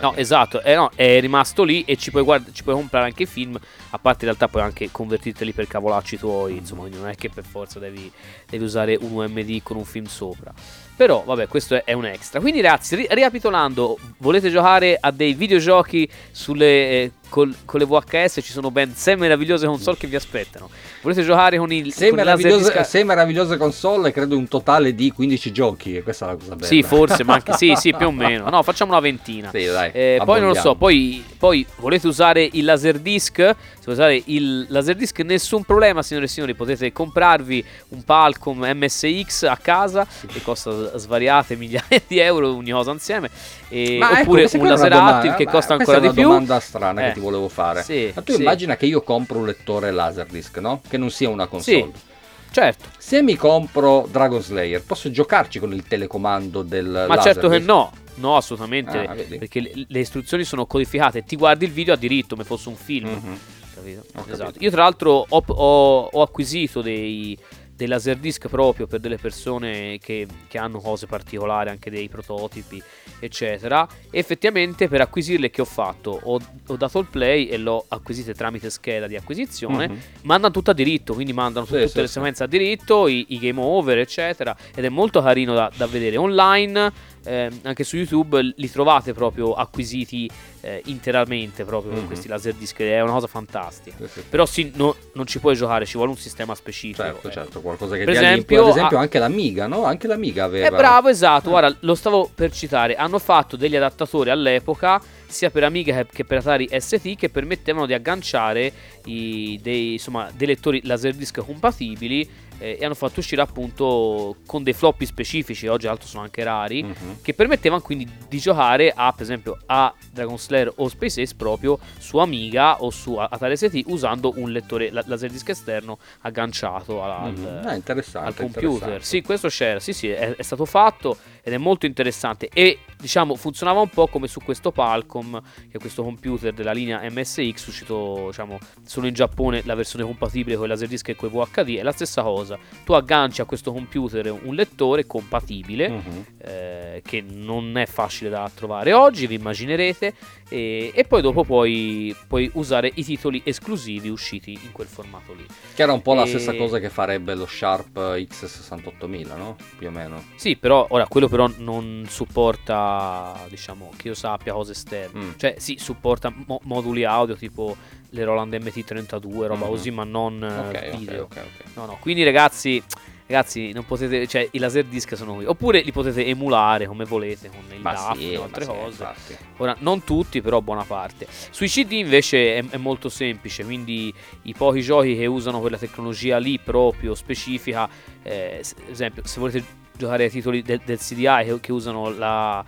[0.00, 3.26] no, esatto, no, è rimasto lì e ci puoi, guard- ci puoi comprare anche i
[3.26, 3.56] film,
[3.90, 6.56] a parte in realtà puoi anche convertirteli per cavolacci tuoi, mm.
[6.56, 8.10] insomma, quindi non è che per forza devi,
[8.48, 10.52] devi usare un UMD con un film sopra.
[10.96, 12.40] Però, vabbè, questo è un extra.
[12.40, 18.40] Quindi, ragazzi, ri- ricapitolando, volete giocare a dei videogiochi sulle eh, col, con le VHS
[18.42, 20.68] ci sono ben 6 meravigliose console che vi aspettano.
[21.02, 25.96] Volete giocare con il 6 meravigliose, sei meravigliose console, credo un totale di 15 giochi.
[25.96, 26.66] E questa è la cosa bella.
[26.66, 28.48] Sì, forse, ma anche sì, sì, più o meno.
[28.48, 29.50] No, facciamo una ventina.
[29.50, 29.90] Sì, dai.
[29.92, 33.34] Eh, poi non lo so, poi, poi volete usare il Laserdisc?
[33.34, 33.54] Se
[33.84, 36.54] volete usare il Laserdisc, nessun problema, signore e signori.
[36.54, 42.90] Potete comprarvi un Palcom MSX a casa che costa svariate migliaia di euro ogni cosa
[42.90, 43.30] insieme.
[43.68, 46.22] E, oppure ecco, un laser active che costa ancora di più.
[46.22, 47.12] È una domanda strana eh.
[47.16, 47.82] Ti volevo fare.
[47.82, 48.40] Sì, Ma tu sì.
[48.40, 50.82] immagina che io compro un lettore Laserdisc, no?
[50.86, 51.90] Che non sia una console.
[51.94, 52.14] Sì.
[52.50, 52.84] Certo.
[52.98, 57.24] Se mi compro Dragon Slayer, posso giocarci con il telecomando del Ma Laserdisc?
[57.24, 57.92] certo che no.
[58.16, 58.98] No, assolutamente.
[58.98, 61.24] Ah, perché le, le, istruzioni sono codificate.
[61.24, 63.08] Ti guardi il video a diritto, come fosse un film.
[63.08, 63.36] Mm-hmm.
[63.74, 64.04] Capito?
[64.30, 64.58] Esatto.
[64.58, 67.38] Io, tra l'altro, ho, ho, ho acquisito dei
[67.76, 72.82] dei laserdisc proprio per delle persone che, che, hanno cose particolari, anche dei prototipi,
[73.20, 73.86] eccetera.
[74.10, 76.18] E effettivamente per acquisirle che ho fatto?
[76.22, 79.88] Ho, ho dato il play e l'ho acquisite tramite scheda di acquisizione.
[79.88, 79.98] Mm-hmm.
[80.22, 82.12] Mandano tutto a diritto, quindi mandano sì, tutte sì, le sì.
[82.14, 84.56] sequenze a diritto, i, i, game over, eccetera.
[84.74, 89.54] Ed è molto carino da, da vedere online eh, anche su YouTube li trovate proprio
[89.54, 92.00] acquisiti eh, interamente proprio mm-hmm.
[92.00, 94.22] con questi laser disc è una cosa fantastica sì, sì.
[94.28, 97.32] però sì, no, non ci puoi giocare ci vuole un sistema specifico certo eh.
[97.32, 99.00] certo qualcosa che per esempio, ad esempio a...
[99.00, 99.84] anche l'Amiga no?
[99.84, 101.50] anche l'Amiga aveva è bravo esatto eh.
[101.50, 106.38] guarda lo stavo per citare hanno fatto degli adattatori all'epoca sia per Amiga che per
[106.38, 108.72] Atari ST che permettevano di agganciare
[109.06, 114.72] i, dei, insomma, dei lettori laserdisc compatibili eh, e hanno fatto uscire appunto con dei
[114.72, 117.20] floppy specifici, oggi altro sono anche rari, uh-huh.
[117.22, 121.78] che permettevano quindi di giocare a per esempio a Dragon Slayer o Space Ace proprio
[121.98, 127.68] su Amiga o su Atari ST usando un lettore laserdisc esterno agganciato al, uh-huh.
[127.68, 129.04] ah, al computer.
[129.04, 131.16] Sì, questo c'era, sì sì, è, è stato fatto
[131.46, 132.48] ed è molto interessante.
[132.52, 135.40] E diciamo funzionava un po' come su questo Palcom
[135.70, 140.56] che è questo computer della linea MSX uscito diciamo solo in Giappone la versione compatibile
[140.56, 142.58] con i laserdisc e con i VHD è la stessa cosa.
[142.84, 146.24] Tu agganci a questo computer un lettore compatibile uh-huh.
[146.38, 150.14] eh, che non è facile da trovare oggi vi immaginerete
[150.48, 155.46] e, e poi dopo puoi, puoi, usare i titoli esclusivi usciti in quel formato lì.
[155.74, 156.16] Che era un po' e...
[156.16, 159.56] la stessa cosa che farebbe lo Sharp X68000 no?
[159.78, 160.24] più o meno.
[160.34, 165.20] Sì però ora quello però non supporta, diciamo, che io sappia cose esterne.
[165.20, 165.30] Mm.
[165.36, 167.76] Cioè, sì, supporta mo- moduli audio tipo
[168.08, 169.68] le Roland MT32, roba mm-hmm.
[169.68, 171.24] così, ma non okay, video.
[171.24, 172.82] Okay, okay, no, no, quindi ragazzi
[173.28, 177.50] ragazzi non potete cioè i laser disc sono qui oppure li potete emulare come volete
[177.50, 181.66] con il DAF sì, e altre cose sì, ora non tutti però buona parte sui
[181.66, 186.60] CD invece è, è, molto semplice quindi i pochi giochi che usano quella tecnologia lì
[186.60, 187.88] proprio specifica
[188.22, 189.64] eh, esempio se volete
[189.96, 192.64] giocare ai titoli del, del CDI che, che usano la,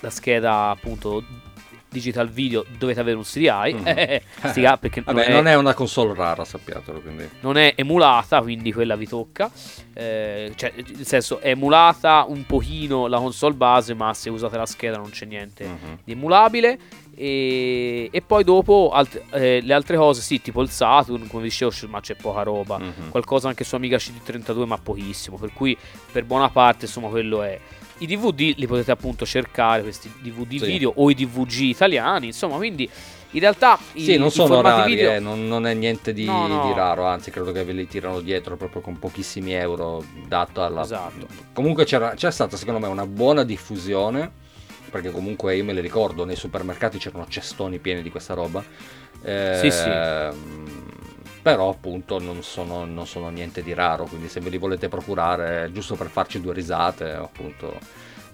[0.00, 1.22] la scheda appunto
[1.88, 3.86] digital video dovete avere un CDI mm.
[3.86, 7.28] Eh, Stiga, perché Vabbè, non, è, non, è, una console rara sappiatelo quindi.
[7.40, 9.50] non è emulata quindi quella vi tocca
[9.94, 14.66] eh, cioè nel senso è emulata un pochino la console base ma se usate la
[14.66, 15.94] scheda non c'è niente mm-hmm.
[16.04, 16.78] di emulabile
[17.18, 21.72] e, e, poi dopo alt- eh, le altre cose, sì, tipo il Saturn, come dicevo,
[21.88, 22.78] ma c'è poca roba.
[22.78, 23.08] Mm-hmm.
[23.08, 25.38] Qualcosa anche su Amiga CD32, ma pochissimo.
[25.38, 25.76] Per cui,
[26.12, 27.58] per buona parte, insomma, quello è.
[27.98, 30.66] I DVD li potete appunto cercare, questi DVD sì.
[30.66, 32.86] video o i DVG italiani, insomma, quindi
[33.30, 35.12] in realtà sì, i, non sono rari, video...
[35.12, 36.66] eh, non, non, è niente di, no, no.
[36.66, 40.82] di, raro, anzi credo che ve li tirano dietro proprio con pochissimi euro dato alla...
[40.82, 41.26] Esatto.
[41.54, 44.44] Comunque c'è stata secondo me una buona diffusione
[44.96, 48.64] perché comunque io me le ricordo, nei supermercati c'erano cestoni pieni di questa roba.
[49.22, 49.88] Eh, sì, sì.
[49.88, 50.94] Ehm,
[51.42, 55.70] però appunto non sono, non sono, niente di raro, quindi se ve li volete procurare
[55.72, 57.78] giusto per farci due risate, appunto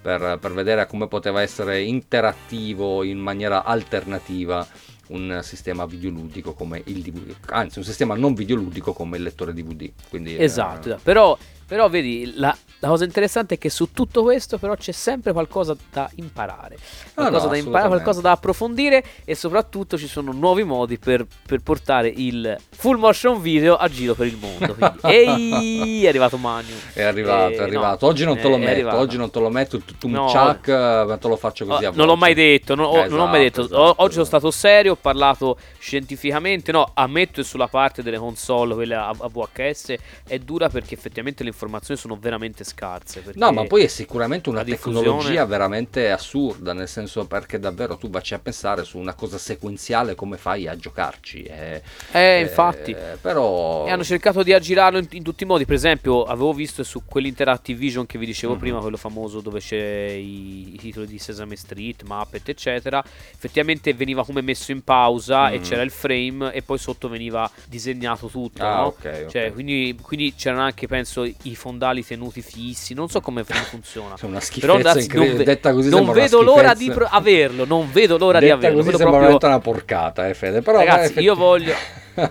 [0.01, 4.65] per, per vedere come poteva essere interattivo in maniera alternativa
[5.09, 9.91] un sistema videoludico come il DVD, anzi un sistema non videoludico come il lettore DVD.
[10.09, 10.97] Quindi, esatto, eh...
[11.03, 15.31] però però vedi, la, la, cosa interessante è che su tutto questo però c'è sempre
[15.31, 16.77] qualcosa da imparare,
[17.13, 21.25] qualcosa, ah, no, da, imparare qualcosa da approfondire e soprattutto ci sono nuovi modi per,
[21.45, 24.75] per, portare il full motion video a giro per il mondo.
[24.99, 26.73] Quindi, ehi, è arrivato Magnu.
[26.91, 28.05] È arrivato, e, è arrivato.
[28.05, 30.67] No, oggi non te lo metto, oggi non te lo metto, tu, tu no, Chuck,
[30.67, 31.85] ma te lo faccio così.
[31.85, 33.61] Oh, non l'ho mai detto, non, esatto, non ho mai detto.
[33.61, 34.11] Esatto, oggi esatto.
[34.11, 39.07] sono stato serio, ho parlato scientificamente, no, ammetto che sulla parte delle console, quelle a,
[39.07, 39.95] a VHS,
[40.27, 42.72] è dura perché effettivamente le informazioni sono veramente scarse.
[43.35, 48.33] No, ma poi è sicuramente una tecnologia veramente assurda, nel senso perché davvero tu vacci
[48.33, 51.43] a pensare su una cosa sequenziale come fai a giocarci.
[51.43, 52.91] Eh, eh infatti.
[52.91, 53.85] Eh, però...
[53.85, 57.03] E hanno cercato di aggirarlo in, in, tutti i modi, per esempio avevo visto su
[57.05, 58.61] quell'Interactive Vision che vi dicevo mm-hmm.
[58.61, 63.03] prima, quello famoso dove c'è i, i, titoli di Sesame Street, Muppet, eccetera,
[63.33, 65.53] effettivamente veniva come messo in pausa mm-hmm.
[65.53, 68.63] e c'era il frame e poi sotto veniva disegnato tutto.
[68.63, 68.85] Ah, no?
[68.87, 69.29] okay, okay.
[69.29, 72.93] Cioè, quindi, quindi c'erano anche, penso, i fondali tenuti fissi.
[72.93, 74.15] Non so come funziona.
[74.19, 77.65] È una schifezza Però, ragazzi, non, ve- detta così non vedo l'ora di pro- averlo.
[77.65, 78.83] Non vedo l'ora detta di averlo.
[78.83, 79.47] Così sembra proprio...
[79.49, 80.61] una porcata, eh, Fede.
[80.61, 81.73] Però ragazzi, io voglio.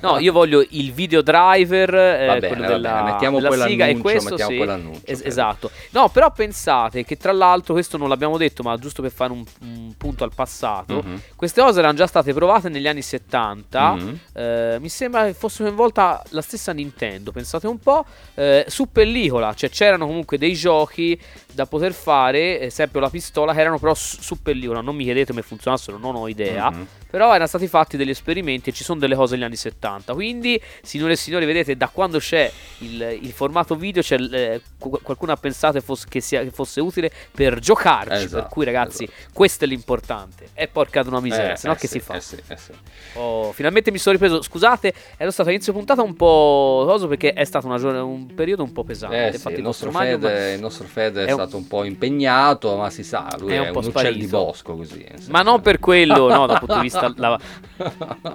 [0.00, 4.36] No, io voglio il video driver, eh, bene, quello della, mettiamo della siga e questo
[4.36, 4.60] sì,
[5.04, 5.70] es- esatto.
[5.90, 9.44] No, però pensate che tra l'altro, questo non l'abbiamo detto, ma giusto per fare un,
[9.60, 11.16] un punto al passato, mm-hmm.
[11.36, 14.14] queste cose erano già state provate negli anni 70, mm-hmm.
[14.34, 18.04] eh, mi sembra che fosse coinvolta la stessa Nintendo, pensate un po',
[18.34, 21.18] eh, su pellicola, cioè c'erano comunque dei giochi
[21.52, 25.42] da poter fare, esempio la pistola, che erano però su, pellicola, non mi chiedete come
[25.42, 26.70] funzionassero, non ho idea.
[26.70, 26.82] Mm-hmm.
[27.12, 30.14] Però erano stati fatti degli esperimenti e ci sono delle cose negli anni 70.
[30.14, 35.36] Quindi, signore e signori, vedete, da quando c'è il, il formato video, eh, qualcuno ha
[35.36, 38.24] pensato che fosse, che, sia, che fosse, utile per giocarci.
[38.24, 39.30] Esatto, per cui, ragazzi, esatto.
[39.34, 40.48] questo è l'importante.
[40.54, 42.14] È porca una miseria, eh, se no eh che sì, si fa?
[42.14, 42.72] Eh sì, eh sì.
[43.14, 44.40] Oh, finalmente mi sono ripreso.
[44.40, 48.72] Scusate, ero stato all'inizio puntata un po' coso perché è stato una, un periodo un
[48.72, 49.28] po' pesante.
[49.28, 52.90] Eh, sì, il, nostro Fede, il nostro Fede è, è stato un po' impegnato, ma
[52.90, 55.04] si sa, lui è, un, è un uccello di bosco così.
[55.28, 57.38] Ma non per quello, no, dal punto di vista la,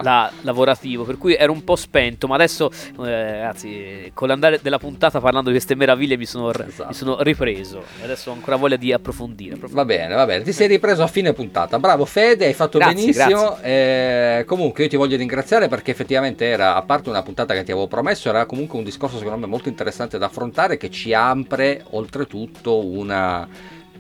[0.02, 4.80] la, lavorativo, per cui ero un po' spento, ma adesso, eh, ragazzi, con l'andare della
[4.80, 6.88] puntata parlando di queste meraviglie mi sono, esatto.
[6.88, 7.84] mi sono ripreso.
[8.04, 11.08] Adesso ho ancora voglia di approfondire, approfondire, Va bene, va bene, ti sei ripreso a
[11.08, 11.80] fine puntata.
[11.80, 13.58] Bravo Fede, hai fatto grazie, benissimo.
[13.62, 17.72] Eh, comunque io ti voglio ringraziare perché effettivamente era, a parte una puntata che ti
[17.72, 21.84] avevo promesso, era comunque un discorso secondo me molto interessante da affrontare che ci apre
[21.92, 23.48] oltretutto una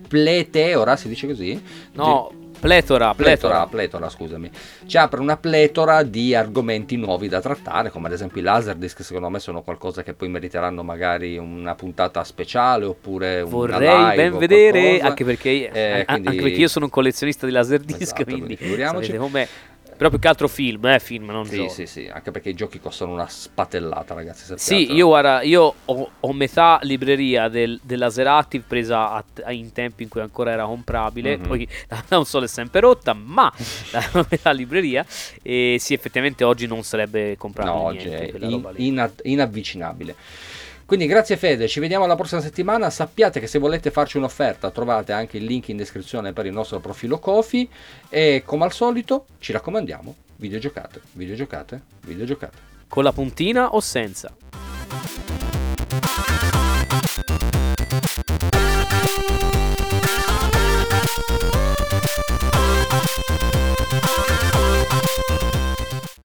[0.07, 1.61] pleteora, si dice così?
[1.93, 4.49] No, Pletora, pletora, pletora, scusami.
[4.87, 9.29] Ci apre una pletora di argomenti nuovi da trattare, come ad esempio i laserdisc, secondo
[9.29, 15.23] me sono qualcosa che poi meriteranno magari una puntata speciale oppure Vorrei ben vedere, anche
[15.23, 16.27] perché, eh, quindi...
[16.29, 19.15] anche perché, io sono un collezionista di laserdisc, esatto, quindi, quindi figuriamoci.
[19.17, 19.47] come
[19.97, 21.69] però più che altro film, eh, film, non sì, giochi.
[21.73, 24.45] Sì, sì, anche perché i giochi costano una spatellata, ragazzi.
[24.45, 24.61] Sappiate.
[24.61, 29.71] Sì, io, guarda, io ho, ho metà libreria del, della Serati presa a, a, in
[29.73, 31.47] tempi in cui ancora era comprabile, mm-hmm.
[31.47, 33.51] poi la console è sempre rotta, ma
[33.91, 35.05] la metà libreria
[35.41, 40.15] e sì, effettivamente oggi non sarebbe comprabile no, oggi è in, in, inavvicinabile.
[40.87, 42.89] Quindi grazie Fede, ci vediamo la prossima settimana.
[42.89, 46.79] Sappiate che se volete farci un'offerta trovate anche il link in descrizione per il nostro
[46.79, 47.69] profilo Kofi
[48.07, 52.57] e come al solito ci raccomandiamo, videogiocate, videogiocate, videogiocate.
[52.87, 54.33] Con la puntina o senza?